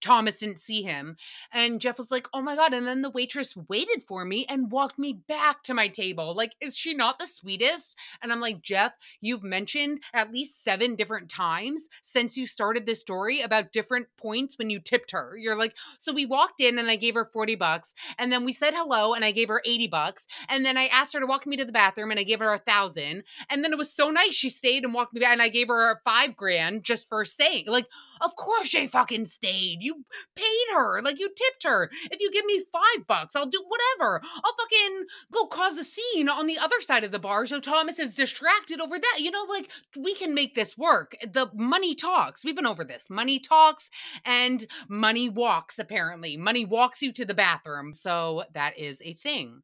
Thomas 0.00 0.38
didn't 0.38 0.58
see 0.58 0.82
him. 0.82 1.16
And 1.52 1.80
Jeff 1.80 1.98
was 1.98 2.10
like, 2.10 2.28
oh 2.32 2.42
my 2.42 2.56
God. 2.56 2.74
And 2.74 2.86
then 2.86 3.02
the 3.02 3.10
waitress 3.10 3.56
waited 3.68 4.02
for 4.02 4.24
me 4.24 4.46
and 4.48 4.70
walked 4.70 4.98
me 4.98 5.12
back 5.12 5.62
to 5.64 5.74
my 5.74 5.88
table. 5.88 6.34
Like, 6.34 6.54
is 6.60 6.76
she 6.76 6.94
not 6.94 7.18
the 7.18 7.26
sweetest? 7.26 7.96
And 8.22 8.32
I'm 8.32 8.40
like, 8.40 8.62
Jeff, 8.62 8.92
you've 9.20 9.42
mentioned 9.42 10.00
at 10.12 10.32
least 10.32 10.62
seven 10.62 10.96
different 10.96 11.28
times 11.28 11.88
since 12.02 12.36
you 12.36 12.46
started 12.46 12.86
this 12.86 13.00
story 13.00 13.40
about 13.40 13.72
different 13.72 14.06
points 14.16 14.58
when 14.58 14.70
you 14.70 14.80
tipped 14.80 15.12
her. 15.12 15.36
You're 15.36 15.58
like, 15.58 15.74
so 15.98 16.12
we 16.12 16.26
walked 16.26 16.60
in 16.60 16.78
and 16.78 16.90
I 16.90 16.96
gave 16.96 17.14
her 17.14 17.24
40 17.32 17.54
bucks. 17.54 17.94
And 18.18 18.32
then 18.32 18.44
we 18.44 18.52
said 18.52 18.74
hello 18.74 19.14
and 19.14 19.24
I 19.24 19.30
gave 19.30 19.48
her 19.48 19.62
80 19.64 19.86
bucks. 19.88 20.26
And 20.48 20.64
then 20.64 20.76
I 20.76 20.86
asked 20.86 21.12
her 21.14 21.20
to 21.20 21.26
walk 21.26 21.46
me 21.46 21.56
to 21.56 21.64
the 21.64 21.72
bathroom 21.72 22.10
and 22.10 22.20
I 22.20 22.24
gave 22.24 22.40
her 22.40 22.52
a 22.52 22.58
thousand. 22.58 23.24
And 23.48 23.64
then 23.64 23.72
it 23.72 23.78
was 23.78 23.92
so 23.92 24.10
nice. 24.10 24.34
She 24.34 24.50
stayed 24.50 24.84
and 24.84 24.94
walked 24.94 25.14
me 25.14 25.20
back 25.20 25.32
and 25.32 25.42
I 25.42 25.48
gave 25.48 25.68
her 25.68 26.00
five 26.04 26.36
grand 26.36 26.84
just 26.84 27.08
for 27.08 27.24
staying. 27.24 27.66
Like, 27.66 27.86
of 28.20 28.36
course 28.36 28.68
she 28.68 28.86
fucking 28.86 29.26
stayed. 29.26 29.61
You 29.80 30.04
paid 30.34 30.74
her. 30.74 31.02
Like 31.02 31.18
you 31.18 31.28
tipped 31.28 31.64
her. 31.64 31.90
If 32.10 32.20
you 32.20 32.30
give 32.30 32.44
me 32.44 32.64
five 32.72 33.06
bucks, 33.06 33.36
I'll 33.36 33.46
do 33.46 33.62
whatever. 33.66 34.20
I'll 34.44 34.56
fucking 34.58 35.04
go 35.32 35.46
cause 35.46 35.78
a 35.78 35.84
scene 35.84 36.28
on 36.28 36.46
the 36.46 36.58
other 36.58 36.80
side 36.80 37.04
of 37.04 37.12
the 37.12 37.18
bar 37.18 37.46
so 37.46 37.60
Thomas 37.60 37.98
is 37.98 38.14
distracted 38.14 38.80
over 38.80 38.98
that. 38.98 39.18
You 39.20 39.30
know, 39.30 39.44
like 39.48 39.68
we 39.98 40.14
can 40.14 40.34
make 40.34 40.54
this 40.54 40.76
work. 40.76 41.16
The 41.20 41.48
money 41.54 41.94
talks. 41.94 42.44
We've 42.44 42.56
been 42.56 42.66
over 42.66 42.84
this. 42.84 43.10
Money 43.10 43.38
talks 43.38 43.90
and 44.24 44.64
money 44.88 45.28
walks, 45.28 45.78
apparently. 45.78 46.36
Money 46.36 46.64
walks 46.64 47.02
you 47.02 47.12
to 47.12 47.24
the 47.24 47.34
bathroom. 47.34 47.92
So 47.94 48.44
that 48.54 48.78
is 48.78 49.02
a 49.04 49.14
thing. 49.14 49.62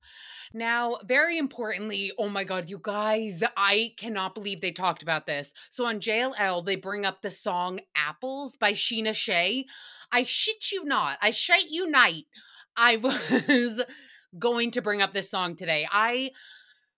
Now, 0.54 0.96
very 1.04 1.36
importantly, 1.36 2.12
oh 2.18 2.28
my 2.28 2.44
God, 2.44 2.70
you 2.70 2.80
guys, 2.82 3.42
I 3.56 3.92
cannot 3.96 4.34
believe 4.34 4.60
they 4.60 4.70
talked 4.70 5.02
about 5.02 5.26
this. 5.26 5.52
So 5.70 5.84
on 5.84 6.00
JLL, 6.00 6.64
they 6.64 6.76
bring 6.76 7.04
up 7.04 7.20
the 7.20 7.30
song 7.30 7.80
Apples 7.96 8.56
by 8.56 8.72
Scheana 8.72 9.14
Shay. 9.14 9.66
I 10.12 10.24
shit 10.24 10.72
you 10.72 10.84
not. 10.84 11.18
I 11.22 11.30
shite 11.30 11.70
you 11.70 11.88
night. 11.90 12.26
I 12.76 12.96
was 12.96 13.82
going 14.38 14.70
to 14.72 14.82
bring 14.82 15.02
up 15.02 15.12
this 15.12 15.30
song 15.30 15.56
today. 15.56 15.86
I 15.90 16.30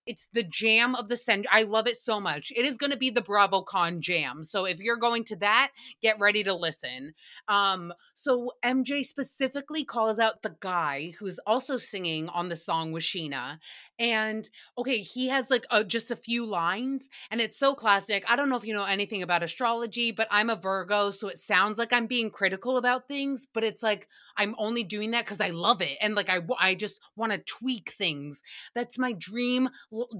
it's 0.07 0.29
the 0.33 0.43
jam 0.43 0.95
of 0.95 1.09
the 1.09 1.17
century. 1.17 1.49
I 1.53 1.63
love 1.63 1.87
it 1.87 1.97
so 1.97 2.21
much. 2.21 2.53
It 2.55 2.65
is 2.65 2.77
going 2.77 2.91
to 2.91 2.97
be 2.97 3.11
the 3.11 3.21
BravoCon 3.23 4.01
jam. 4.01 4.45
So 4.45 4.65
if 4.65 4.81
you're 4.81 4.97
going 4.97 5.25
to 5.25 5.37
that, 5.37 5.73
get 6.03 6.19
ready 6.19 6.43
to 6.45 6.55
listen. 6.55 7.15
Um, 7.49 7.93
so 8.15 8.53
MJ 8.65 9.05
specifically 9.05 9.85
calls 9.85 10.19
out 10.19 10.43
the 10.43 10.57
guy 10.61 11.13
who's 11.19 11.39
also 11.47 11.77
singing 11.77 12.29
on 12.29 12.49
the 12.49 12.57
song 12.57 12.93
with 12.93 13.05
Scheana, 13.05 13.59
And 13.99 14.49
okay, 14.79 14.99
he 14.99 15.29
has 15.29 15.51
like 15.51 15.67
a, 15.71 15.85
just 15.85 16.11
a 16.11 16.17
few 16.17 16.47
lines, 16.47 17.09
and 17.31 17.41
it's 17.41 17.59
so 17.59 17.75
classic. 17.75 18.25
I 18.29 18.37
don't 18.37 18.49
know 18.49 18.57
if 18.57 18.65
you 18.65 18.75
know 18.75 18.85
anything 18.85 19.23
about 19.23 19.43
astrology, 19.43 20.11
but 20.11 20.29
I'm 20.31 20.51
a 20.51 20.57
Virgo, 20.57 21.11
so 21.11 21.29
it 21.29 21.39
sounds 21.39 21.79
like 21.79 21.93
I'm 21.93 22.07
being 22.07 22.31
critical 22.31 22.77
about 22.77 23.09
things, 23.09 23.47
but 23.53 23.65
it's 23.65 23.83
like 23.83 24.09
I'm 24.37 24.55
only 24.59 24.85
doing 24.85 25.11
that 25.13 25.25
because 25.25 25.41
I 25.41 25.51
love 25.51 25.83
it, 25.83 25.99
and 26.01 26.15
like 26.15 26.31
I 26.31 26.41
I 26.59 26.75
just 26.75 27.01
want 27.17 27.33
to 27.33 27.39
tweak 27.39 27.95
things. 27.99 28.43
That's 28.75 28.99
my 28.99 29.13
dream 29.13 29.69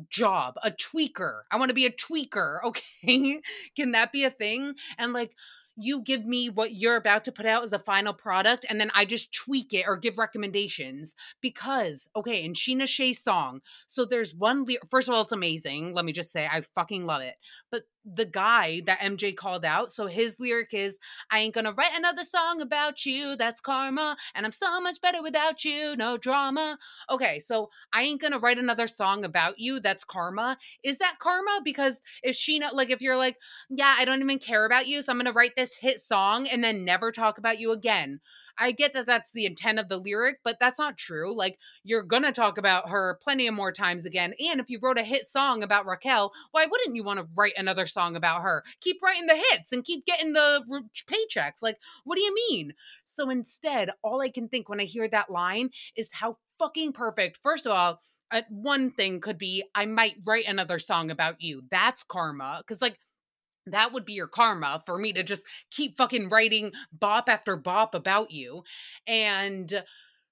job, 0.09 0.55
a 0.63 0.71
tweaker. 0.71 1.43
I 1.51 1.57
want 1.57 1.71
to 1.71 1.75
be 1.75 1.87
a 1.87 1.93
tweaker. 1.93 2.59
Okay, 2.71 3.41
can 3.77 3.93
that 3.93 4.13
be 4.13 4.25
a 4.25 4.31
thing? 4.31 4.75
And 4.99 5.13
like 5.13 5.33
you 5.77 6.03
give 6.03 6.25
me 6.25 6.51
what 6.51 6.75
you're 6.75 6.97
about 6.97 7.25
to 7.25 7.33
put 7.33 7.47
out 7.47 7.65
as 7.65 7.73
a 7.73 7.79
final 7.79 8.13
product 8.13 8.67
and 8.69 8.81
then 8.81 8.91
I 8.95 9.05
just 9.05 9.33
tweak 9.33 9.73
it 9.73 9.87
or 9.87 9.97
give 9.97 10.19
recommendations 10.19 11.15
because 11.41 12.09
okay 12.15 12.45
in 12.45 12.53
Scheana 12.53 12.87
Shay's 12.87 13.23
song 13.23 13.61
so 13.87 14.05
there's 14.05 14.35
one 14.35 14.65
le- 14.65 14.87
first 14.89 15.09
of 15.09 15.15
all 15.15 15.23
it's 15.23 15.33
amazing 15.33 15.95
let 15.95 16.05
me 16.05 16.13
just 16.13 16.33
say 16.33 16.47
I 16.51 16.61
fucking 16.61 17.07
love 17.07 17.23
it 17.23 17.37
but 17.71 17.83
the 18.05 18.25
guy 18.25 18.83
that 18.87 19.01
MJ 19.01 19.35
called 19.37 19.65
out. 19.65 19.93
So 19.93 20.07
his 20.07 20.37
lyric 20.39 20.73
is, 20.73 20.99
I 21.31 21.41
ain't 21.41 21.55
gonna 21.55 21.73
write 21.73 21.97
another 21.97 22.25
song 22.25 22.61
about 22.61 23.05
you. 23.05 23.37
That's 23.37 23.61
karma. 23.61 24.17
And 24.35 24.47
I'm 24.47 24.53
so 24.53 24.81
much 24.81 25.01
better 25.01 25.23
without 25.23 25.65
you. 25.65 25.97
No 25.97 26.17
drama. 26.17 26.79
Okay, 27.11 27.39
so 27.39 27.71
I 27.93 28.03
ain't 28.03 28.21
gonna 28.21 28.39
write 28.39 28.59
another 28.59 28.87
song 28.87 29.25
about 29.25 29.59
you. 29.59 29.81
That's 29.81 30.05
karma. 30.05 30.57
Is 30.83 30.99
that 30.99 31.19
karma? 31.19 31.61
Because 31.65 32.01
if 32.23 32.37
Scheana, 32.37 32.73
like, 32.73 32.91
if 32.91 33.03
you're 33.03 33.17
like, 33.17 33.37
yeah, 33.69 33.95
I 33.99 34.05
don't 34.05 34.21
even 34.21 34.39
care 34.39 34.65
about 34.65 34.87
you, 34.87 35.03
so 35.03 35.13
I'm 35.13 35.19
gonna 35.19 35.33
write 35.33 35.57
this 35.57 35.75
hit 35.75 36.01
song 36.01 36.47
and 36.49 36.65
then 36.65 36.85
never 36.85 37.13
talk 37.13 37.39
about 37.39 37.59
you 37.59 37.73
again. 37.73 38.21
I 38.61 38.73
get 38.73 38.93
that 38.93 39.07
that's 39.07 39.33
the 39.33 39.47
intent 39.47 39.79
of 39.79 39.89
the 39.89 39.97
lyric, 39.97 40.37
but 40.45 40.59
that's 40.61 40.79
not 40.79 40.99
true. 40.99 41.35
Like, 41.35 41.59
you're 41.83 42.03
going 42.03 42.23
to 42.25 42.33
talk 42.33 42.59
about 42.59 42.91
her 42.91 43.19
plenty 43.23 43.47
of 43.47 43.55
more 43.55 43.73
times 43.73 44.05
again. 44.05 44.35
And 44.39 44.61
if 44.61 44.69
you 44.69 44.79
wrote 44.81 44.99
a 44.99 45.03
hit 45.03 45.25
song 45.25 45.63
about 45.63 45.87
Raquel, 45.87 46.33
why 46.53 46.67
wouldn't 46.67 46.95
you 46.95 47.03
want 47.03 47.19
to 47.19 47.29
write 47.35 47.55
another 47.57 47.87
song 47.87 48.15
about 48.17 48.43
her? 48.43 48.63
Keep 48.83 49.03
writing 49.03 49.27
the 49.27 49.43
hits 49.51 49.73
and 49.73 49.85
keep 49.85 50.05
getting 50.05 50.35
the 50.35 50.63
paychecks. 51.09 51.63
Like, 51.63 51.79
what 52.05 52.17
do 52.17 52.23
you 52.23 52.35
mean? 52.51 52.75
So 53.07 53.31
instead, 53.31 53.91
all 54.03 54.21
I 54.21 54.29
can 54.29 54.49
think 54.49 54.69
when 54.69 54.81
I 54.81 54.85
hear 54.85 55.09
that 55.09 55.31
line 55.31 55.71
is 55.97 56.13
how 56.13 56.37
fucking 56.59 56.93
perfect. 56.93 57.39
First 57.43 57.67
of 57.67 57.73
all, 57.73 58.01
uh, 58.31 58.43
one 58.49 58.91
thing 58.91 59.21
could 59.21 59.39
be 59.39 59.65
I 59.75 59.87
might 59.87 60.17
write 60.25 60.47
another 60.47 60.79
song 60.79 61.11
about 61.11 61.41
you. 61.41 61.63
That's 61.71 62.05
karma. 62.05 62.63
Cause 62.67 62.81
like 62.81 62.99
that 63.67 63.93
would 63.93 64.05
be 64.05 64.15
your 64.15 64.27
karma 64.27 64.83
for 64.87 64.99
me 64.99 65.13
to 65.13 65.23
just 65.23 65.43
keep 65.71 65.97
fucking 65.97 66.29
writing 66.29 66.73
bop 66.93 67.29
after 67.29 67.57
bop 67.57 67.95
about 67.95 68.31
you. 68.31 68.65
And 69.07 69.83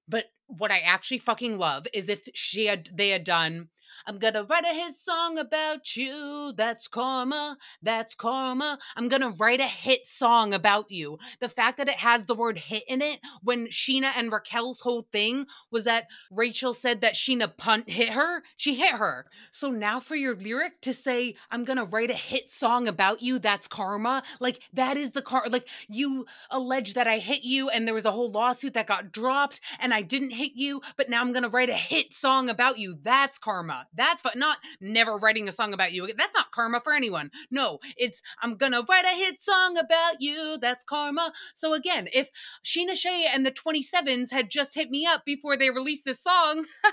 but 0.08 0.26
what 0.46 0.70
I 0.70 0.78
actually 0.78 1.18
fucking 1.18 1.58
love 1.58 1.86
is 1.92 2.08
if 2.08 2.28
she 2.34 2.66
had 2.66 2.88
they 2.92 3.10
had 3.10 3.24
done 3.24 3.68
I'm 4.06 4.18
gonna 4.18 4.44
write 4.44 4.64
a 4.64 4.74
hit 4.74 4.94
song 4.94 5.38
about 5.38 5.96
you. 5.96 6.52
That's 6.56 6.88
karma. 6.88 7.56
That's 7.82 8.14
karma. 8.14 8.78
I'm 8.96 9.08
gonna 9.08 9.34
write 9.38 9.60
a 9.60 9.66
hit 9.66 10.06
song 10.06 10.54
about 10.54 10.90
you. 10.90 11.18
The 11.40 11.48
fact 11.48 11.78
that 11.78 11.88
it 11.88 11.96
has 11.96 12.24
the 12.24 12.34
word 12.34 12.58
hit 12.58 12.84
in 12.88 13.02
it, 13.02 13.20
when 13.42 13.68
Scheana 13.68 14.12
and 14.16 14.32
Raquel's 14.32 14.80
whole 14.80 15.06
thing 15.12 15.46
was 15.70 15.84
that 15.84 16.06
Rachel 16.30 16.74
said 16.74 17.00
that 17.00 17.14
Scheana 17.14 17.54
punt 17.56 17.90
hit 17.90 18.10
her, 18.10 18.42
she 18.56 18.74
hit 18.74 18.92
her. 18.92 19.26
So 19.50 19.70
now 19.70 20.00
for 20.00 20.16
your 20.16 20.34
lyric 20.34 20.80
to 20.82 20.94
say, 20.94 21.34
I'm 21.50 21.64
gonna 21.64 21.84
write 21.84 22.10
a 22.10 22.14
hit 22.14 22.50
song 22.50 22.88
about 22.88 23.22
you, 23.22 23.38
that's 23.38 23.68
karma. 23.68 24.22
Like 24.40 24.60
that 24.72 24.96
is 24.96 25.12
the 25.12 25.22
car. 25.22 25.44
Like 25.48 25.68
you 25.88 26.26
allege 26.50 26.94
that 26.94 27.06
I 27.06 27.18
hit 27.18 27.44
you 27.44 27.68
and 27.68 27.86
there 27.86 27.94
was 27.94 28.04
a 28.04 28.10
whole 28.10 28.30
lawsuit 28.30 28.74
that 28.74 28.86
got 28.86 29.12
dropped 29.12 29.60
and 29.78 29.92
I 29.92 30.02
didn't 30.02 30.30
hit 30.30 30.52
you, 30.54 30.80
but 30.96 31.08
now 31.08 31.20
I'm 31.20 31.32
gonna 31.32 31.48
write 31.48 31.70
a 31.70 31.74
hit 31.74 32.14
song 32.14 32.48
about 32.48 32.78
you. 32.78 32.98
That's 33.02 33.38
karma. 33.38 33.77
That's. 33.94 34.22
Not 34.34 34.58
never 34.80 35.16
writing 35.16 35.48
a 35.48 35.52
song 35.52 35.72
about 35.72 35.92
you. 35.92 36.06
That's 36.06 36.34
not 36.34 36.52
karma 36.52 36.80
for 36.80 36.92
anyone. 36.92 37.30
No, 37.50 37.78
it's 37.96 38.22
I'm 38.42 38.56
gonna 38.56 38.82
write 38.88 39.04
a 39.04 39.16
hit 39.16 39.42
song 39.42 39.78
about 39.78 40.20
you. 40.20 40.58
That's 40.60 40.84
karma. 40.84 41.32
So 41.54 41.72
again, 41.74 42.08
if 42.12 42.30
Scheana 42.64 42.94
Shay 42.94 43.26
and 43.32 43.44
the 43.46 43.50
27s 43.50 44.30
had 44.30 44.50
just 44.50 44.74
hit 44.74 44.90
me 44.90 45.06
up 45.06 45.24
before 45.24 45.56
they 45.56 45.70
released 45.70 46.04
this 46.04 46.22
song, 46.22 46.66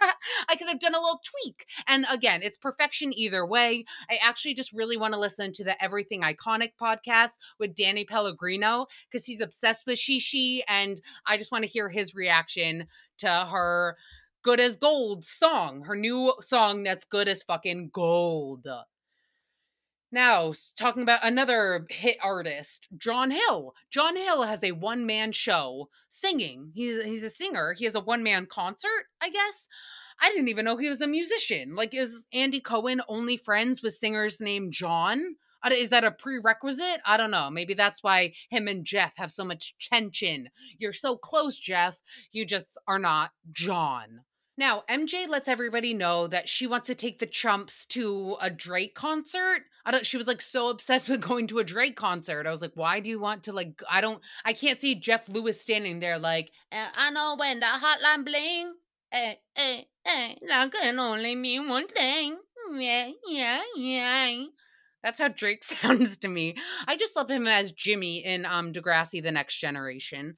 I 0.50 0.56
could 0.56 0.68
have 0.68 0.80
done 0.80 0.96
a 0.96 1.00
little 1.00 1.22
tweak. 1.24 1.66
And 1.88 2.06
again, 2.10 2.42
it's 2.42 2.58
perfection 2.58 3.12
either 3.18 3.46
way. 3.46 3.86
I 4.10 4.18
actually 4.22 4.54
just 4.54 4.74
really 4.74 4.98
want 4.98 5.14
to 5.14 5.20
listen 5.20 5.52
to 5.54 5.64
the 5.64 5.82
Everything 5.84 6.22
Iconic 6.22 6.72
podcast 6.82 7.32
with 7.60 7.76
Danny 7.76 8.06
Pellegrino 8.06 8.88
because 9.10 9.26
he's 9.26 9.42
obsessed 9.42 9.86
with 9.86 10.00
Shishi, 10.00 10.62
and 10.68 11.00
I 11.26 11.38
just 11.38 11.52
want 11.52 11.64
to 11.64 11.70
hear 11.70 11.90
his 11.90 12.16
reaction 12.16 12.88
to 13.20 13.30
her 13.30 13.98
good 14.46 14.60
as 14.60 14.78
gold 14.78 15.26
song, 15.26 15.82
her 15.86 15.96
new 15.96 16.32
song 16.40 16.84
that's 16.84 17.04
good 17.04 17.28
as 17.28 17.42
fucking 17.42 17.90
gold. 17.92 18.68
Now, 20.12 20.54
talking 20.78 21.02
about 21.02 21.26
another 21.26 21.88
hit 21.90 22.18
artist, 22.24 22.88
John 22.96 23.32
Hill. 23.32 23.74
John 23.90 24.16
Hill 24.16 24.44
has 24.44 24.64
a 24.64 24.74
one 24.74 25.08
man 25.08 25.32
show 25.32 25.90
singing. 26.10 26.72
He's, 26.76 27.04
he's 27.04 27.24
a 27.24 27.30
singer. 27.32 27.74
He 27.74 27.86
has 27.86 27.96
a 27.96 28.00
one 28.00 28.22
man 28.22 28.46
concert, 28.46 29.08
I 29.20 29.32
guess. 29.32 29.68
I 30.22 30.30
didn't 30.30 30.50
even 30.50 30.64
know 30.64 30.78
he 30.78 30.90
was 30.90 31.02
a 31.02 31.08
musician. 31.08 31.76
Like, 31.76 31.96
is 31.96 32.24
Andy 32.32 32.60
Cohen 32.60 33.02
only 33.10 33.38
friends 33.38 33.82
with 33.82 33.96
singers 33.96 34.40
named 34.40 34.74
John? 34.74 35.38
Is 35.72 35.90
that 35.90 36.04
a 36.04 36.12
prerequisite? 36.12 37.02
I 37.04 37.18
don't 37.18 37.32
know. 37.32 37.50
Maybe 37.50 37.74
that's 37.74 38.04
why 38.04 38.34
him 38.52 38.68
and 38.68 38.86
Jeff 38.86 39.14
have 39.18 39.32
so 39.32 39.44
much 39.44 39.74
tension. 39.82 40.50
You're 40.78 40.94
so 40.94 41.18
close, 41.18 41.58
Jeff. 41.58 41.98
You 42.32 42.46
just 42.46 42.68
are 42.88 43.00
not 43.00 43.32
John. 43.52 44.20
Now, 44.58 44.84
MJ 44.90 45.28
lets 45.28 45.50
everybody 45.50 45.94
know 45.94 46.28
that 46.28 46.48
she 46.48 46.66
wants 46.66 46.88
to 46.88 46.96
take 46.96 47.20
the 47.20 47.26
chumps 47.26 47.86
to 47.88 48.38
a 48.40 48.50
Drake 48.50 48.96
concert. 48.96 49.64
I 49.86 49.92
don't 49.92 50.06
she 50.06 50.18
was 50.18 50.28
like 50.28 50.42
so 50.42 50.70
obsessed 50.70 51.10
with 51.10 51.22
going 51.22 51.48
to 51.48 51.60
a 51.60 51.64
Drake 51.64 51.96
concert. 51.96 52.48
I 52.48 52.52
was 52.52 52.62
like, 52.62 52.72
"Why 52.76 53.00
do 53.00 53.10
you 53.10 53.20
want 53.20 53.44
to 53.44 53.52
like 53.52 53.82
I 53.90 54.02
don't 54.02 54.22
I 54.46 54.54
can't 54.54 54.80
see 54.80 54.96
Jeff 54.96 55.28
Lewis 55.28 55.62
standing 55.62 56.00
there 56.00 56.18
like, 56.18 56.52
eh, 56.72 56.88
I 56.94 57.12
know 57.12 57.36
when 57.38 57.60
the 57.60 57.66
hotline 57.66 58.26
bling. 58.26 58.74
Hey, 59.12 59.40
hey, 59.56 59.88
hey, 60.04 60.38
that 60.48 60.72
can 60.72 61.00
only 61.00 61.36
mean 61.36 61.70
one 61.70 61.88
thing. 61.88 62.38
Yeah, 62.74 63.12
yeah, 63.28 63.62
yeah. 63.76 64.46
That's 65.04 65.22
how 65.22 65.28
Drake 65.28 65.64
sounds 65.64 66.18
to 66.18 66.28
me. 66.28 66.56
I 66.88 66.96
just 66.96 67.16
love 67.16 67.30
him 67.30 67.48
as 67.48 67.72
Jimmy 67.72 68.26
in 68.26 68.46
um 68.46 68.72
Degrassi 68.72 69.22
the 69.22 69.32
Next 69.32 69.58
Generation. 69.58 70.36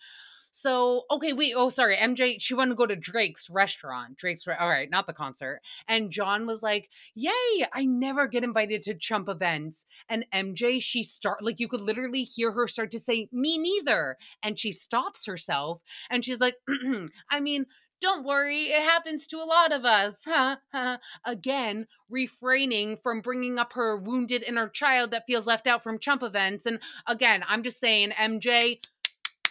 So, 0.52 1.04
okay, 1.12 1.34
wait. 1.34 1.54
Oh, 1.56 1.70
sorry. 1.70 1.96
MJ, 1.98 2.38
she 2.40 2.54
wanted 2.54 2.72
to 2.72 2.76
go 2.76 2.86
to 2.86 2.96
Drake's 2.96 3.50
restaurant. 3.50 4.18
Drake's, 4.18 4.48
all 4.48 4.70
right, 4.70 4.90
not 4.90 5.08
the 5.08 5.14
concert. 5.14 5.62
And 5.88 6.12
John 6.12 6.48
was 6.48 6.64
like, 6.64 6.90
Yay, 7.16 7.66
I 7.74 7.86
never 7.86 8.28
get 8.28 8.44
invited 8.44 8.82
to 8.84 8.96
chump 8.96 9.30
events. 9.30 9.86
And 10.10 10.26
MJ, 10.34 10.82
she 10.82 11.04
start, 11.04 11.44
like, 11.44 11.60
you 11.60 11.68
could 11.68 11.82
literally 11.82 12.24
hear 12.24 12.52
her 12.52 12.68
start 12.68 12.92
to 12.92 13.00
say, 13.00 13.30
Me 13.32 13.58
neither. 13.58 14.18
And 14.44 14.58
she 14.60 14.72
stops 14.72 15.26
herself 15.26 15.82
and 16.10 16.24
she's 16.24 16.40
like, 16.40 16.56
I 17.30 17.40
mean, 17.40 17.66
don't 18.00 18.26
worry, 18.26 18.66
it 18.66 18.84
happens 18.84 19.28
to 19.28 19.38
a 19.38 19.46
lot 19.46 19.72
of 19.72 19.84
us. 19.84 20.24
Again, 21.26 21.88
refraining 22.10 22.98
from 22.98 23.22
bringing 23.22 23.58
up 23.58 23.74
her 23.74 23.98
wounded 23.98 24.44
inner 24.48 24.70
child 24.70 25.12
that 25.12 25.24
feels 25.28 25.48
left 25.48 25.68
out 25.68 25.82
from 25.82 26.00
chump 26.00 26.24
events. 26.24 26.66
And 26.66 26.80
again, 27.08 27.44
I'm 27.48 27.64
just 27.64 27.80
saying, 27.80 28.12
MJ, 28.12 28.80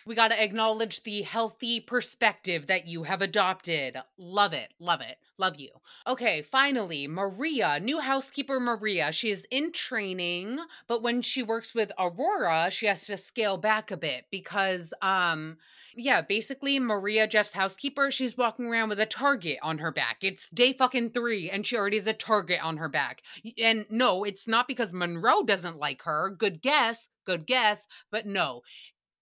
we 0.06 0.14
got 0.14 0.28
to 0.28 0.42
acknowledge 0.42 1.02
the 1.02 1.22
healthy 1.22 1.80
perspective 1.80 2.68
that 2.68 2.86
you 2.86 3.02
have 3.02 3.20
adopted. 3.20 3.98
Love 4.16 4.52
it. 4.52 4.72
Love 4.78 5.00
it. 5.00 5.18
Love 5.36 5.56
you. 5.56 5.70
Okay, 6.06 6.40
finally, 6.42 7.06
Maria, 7.08 7.78
new 7.80 7.98
housekeeper 7.98 8.58
Maria. 8.60 9.12
She 9.12 9.30
is 9.30 9.46
in 9.50 9.72
training, 9.72 10.60
but 10.86 11.02
when 11.02 11.20
she 11.20 11.42
works 11.42 11.74
with 11.74 11.92
Aurora, 11.98 12.70
she 12.70 12.86
has 12.86 13.04
to 13.06 13.16
scale 13.16 13.58
back 13.58 13.90
a 13.90 13.96
bit 13.96 14.26
because 14.30 14.94
um 15.02 15.58
yeah, 15.94 16.22
basically 16.22 16.78
Maria 16.78 17.26
Jeff's 17.26 17.52
housekeeper, 17.52 18.10
she's 18.10 18.36
walking 18.36 18.66
around 18.66 18.88
with 18.90 19.00
a 19.00 19.06
target 19.06 19.58
on 19.62 19.78
her 19.78 19.90
back. 19.90 20.18
It's 20.22 20.48
day 20.50 20.72
fucking 20.72 21.10
3 21.10 21.50
and 21.50 21.66
she 21.66 21.76
already 21.76 21.96
has 21.98 22.06
a 22.06 22.12
target 22.12 22.60
on 22.62 22.76
her 22.76 22.88
back. 22.88 23.22
And 23.62 23.86
no, 23.90 24.24
it's 24.24 24.46
not 24.46 24.68
because 24.68 24.92
Monroe 24.92 25.42
doesn't 25.42 25.78
like 25.78 26.02
her. 26.02 26.30
Good 26.30 26.62
guess, 26.62 27.08
good 27.26 27.46
guess, 27.46 27.86
but 28.10 28.24
no 28.24 28.62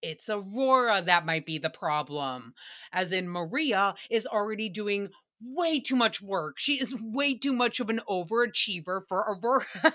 it's 0.05 0.29
Aurora 0.29 1.01
that 1.01 1.25
might 1.25 1.45
be 1.45 1.57
the 1.57 1.69
problem. 1.69 2.53
As 2.91 3.11
in, 3.11 3.27
Maria 3.27 3.95
is 4.09 4.25
already 4.25 4.69
doing 4.69 5.09
way 5.41 5.79
too 5.79 5.95
much 5.95 6.21
work. 6.21 6.57
She 6.57 6.73
is 6.73 6.95
way 6.99 7.37
too 7.37 7.53
much 7.53 7.79
of 7.79 7.89
an 7.89 8.01
overachiever 8.09 9.01
for 9.07 9.19
Aurora. 9.19 9.65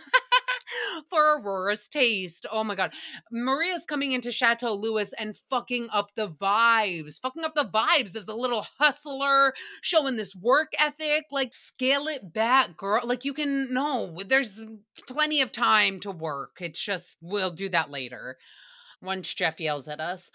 for 1.08 1.38
Aurora's 1.38 1.88
taste. 1.88 2.46
Oh 2.50 2.64
my 2.64 2.74
god. 2.74 2.92
Maria's 3.30 3.86
coming 3.86 4.12
into 4.12 4.32
Chateau 4.32 4.74
Lewis 4.74 5.12
and 5.18 5.36
fucking 5.48 5.88
up 5.92 6.10
the 6.14 6.28
vibes. 6.28 7.20
Fucking 7.20 7.44
up 7.44 7.54
the 7.54 7.64
vibes 7.64 8.16
as 8.16 8.28
a 8.28 8.34
little 8.34 8.66
hustler, 8.78 9.54
showing 9.80 10.16
this 10.16 10.34
work 10.34 10.72
ethic. 10.78 11.26
Like, 11.30 11.54
scale 11.54 12.06
it 12.06 12.32
back, 12.32 12.76
girl. 12.76 13.02
Like, 13.04 13.24
you 13.24 13.34
can, 13.34 13.72
no, 13.72 14.18
there's 14.26 14.62
plenty 15.06 15.40
of 15.40 15.52
time 15.52 16.00
to 16.00 16.10
work. 16.10 16.58
It's 16.60 16.80
just, 16.80 17.16
we'll 17.20 17.52
do 17.52 17.68
that 17.70 17.90
later 17.90 18.36
once 19.02 19.32
Jeff 19.34 19.60
yells 19.60 19.88
at 19.88 20.00
us. 20.00 20.30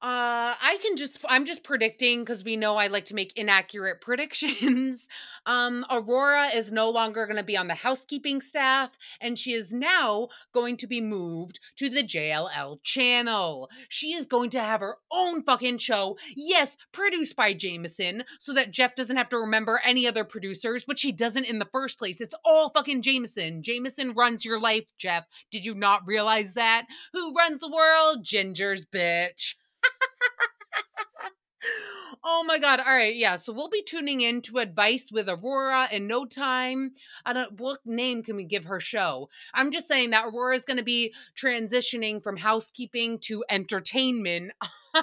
Uh, 0.00 0.54
I 0.60 0.78
can 0.80 0.96
just, 0.96 1.24
I'm 1.28 1.44
just 1.44 1.64
predicting 1.64 2.20
because 2.20 2.44
we 2.44 2.56
know 2.56 2.76
I 2.76 2.86
like 2.86 3.06
to 3.06 3.16
make 3.16 3.36
inaccurate 3.36 4.00
predictions. 4.00 5.08
um, 5.44 5.84
Aurora 5.90 6.50
is 6.54 6.70
no 6.70 6.88
longer 6.88 7.26
going 7.26 7.36
to 7.36 7.42
be 7.42 7.56
on 7.56 7.66
the 7.66 7.74
housekeeping 7.74 8.40
staff, 8.40 8.96
and 9.20 9.36
she 9.36 9.54
is 9.54 9.72
now 9.72 10.28
going 10.54 10.76
to 10.76 10.86
be 10.86 11.00
moved 11.00 11.58
to 11.78 11.88
the 11.88 12.04
JLL 12.04 12.78
channel. 12.84 13.68
She 13.88 14.12
is 14.12 14.26
going 14.26 14.50
to 14.50 14.60
have 14.60 14.82
her 14.82 14.98
own 15.10 15.42
fucking 15.42 15.78
show. 15.78 16.16
Yes, 16.36 16.76
produced 16.92 17.34
by 17.34 17.52
Jamison, 17.52 18.22
so 18.38 18.52
that 18.52 18.70
Jeff 18.70 18.94
doesn't 18.94 19.16
have 19.16 19.30
to 19.30 19.38
remember 19.38 19.80
any 19.84 20.06
other 20.06 20.22
producers, 20.22 20.86
which 20.86 21.02
he 21.02 21.10
doesn't 21.10 21.46
in 21.50 21.58
the 21.58 21.68
first 21.72 21.98
place. 21.98 22.20
It's 22.20 22.36
all 22.44 22.70
fucking 22.70 23.02
Jamison. 23.02 23.64
Jamison 23.64 24.12
runs 24.14 24.44
your 24.44 24.60
life, 24.60 24.86
Jeff. 24.96 25.24
Did 25.50 25.64
you 25.64 25.74
not 25.74 26.06
realize 26.06 26.54
that? 26.54 26.86
Who 27.14 27.34
runs 27.34 27.60
the 27.60 27.72
world? 27.72 28.18
Ginger's 28.22 28.86
bitch. 28.86 29.54
oh 32.24 32.44
my 32.46 32.58
god. 32.58 32.80
All 32.80 32.86
right. 32.86 33.14
Yeah. 33.14 33.36
So 33.36 33.52
we'll 33.52 33.68
be 33.68 33.82
tuning 33.82 34.20
in 34.20 34.42
to 34.42 34.58
advice 34.58 35.10
with 35.10 35.28
Aurora 35.28 35.88
in 35.90 36.06
no 36.06 36.24
time. 36.24 36.92
I 37.24 37.32
don't 37.32 37.60
what 37.60 37.80
name 37.84 38.22
can 38.22 38.36
we 38.36 38.44
give 38.44 38.64
her 38.64 38.80
show? 38.80 39.28
I'm 39.54 39.70
just 39.70 39.88
saying 39.88 40.10
that 40.10 40.26
Aurora 40.26 40.54
is 40.54 40.64
going 40.64 40.78
to 40.78 40.84
be 40.84 41.14
transitioning 41.36 42.22
from 42.22 42.36
housekeeping 42.36 43.18
to 43.20 43.44
entertainment 43.50 44.52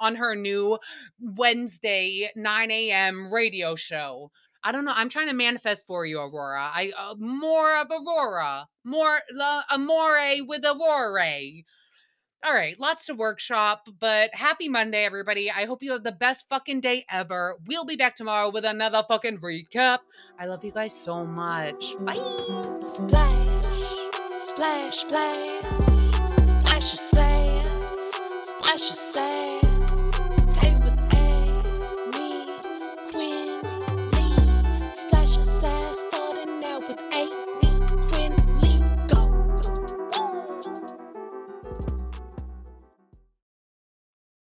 on 0.00 0.16
her 0.16 0.34
new 0.34 0.78
Wednesday 1.20 2.30
9 2.36 2.70
a.m. 2.70 3.32
radio 3.32 3.74
show. 3.74 4.30
I 4.62 4.72
don't 4.72 4.84
know. 4.84 4.92
I'm 4.94 5.08
trying 5.08 5.28
to 5.28 5.34
manifest 5.34 5.86
for 5.86 6.04
you, 6.04 6.20
Aurora. 6.20 6.70
I 6.72 6.92
uh, 6.96 7.14
more 7.18 7.80
of 7.80 7.88
Aurora, 7.90 8.68
more 8.84 9.20
uh, 9.40 9.62
amore 9.70 10.44
with 10.46 10.64
Aurora. 10.64 11.40
All 12.42 12.54
right, 12.54 12.78
lots 12.80 13.04
to 13.06 13.14
workshop, 13.14 13.86
but 13.98 14.34
happy 14.34 14.70
Monday, 14.70 15.04
everybody. 15.04 15.50
I 15.50 15.66
hope 15.66 15.82
you 15.82 15.92
have 15.92 16.02
the 16.02 16.12
best 16.12 16.46
fucking 16.48 16.80
day 16.80 17.04
ever. 17.10 17.56
We'll 17.66 17.84
be 17.84 17.96
back 17.96 18.14
tomorrow 18.14 18.48
with 18.48 18.64
another 18.64 19.04
fucking 19.06 19.38
recap. 19.38 19.98
I 20.38 20.46
love 20.46 20.64
you 20.64 20.72
guys 20.72 20.94
so 20.94 21.26
much. 21.26 21.96
Bye. 22.00 22.14
Splash, 22.86 23.66
splash, 24.46 24.94
splash, 26.46 26.92
splash. 26.94 27.49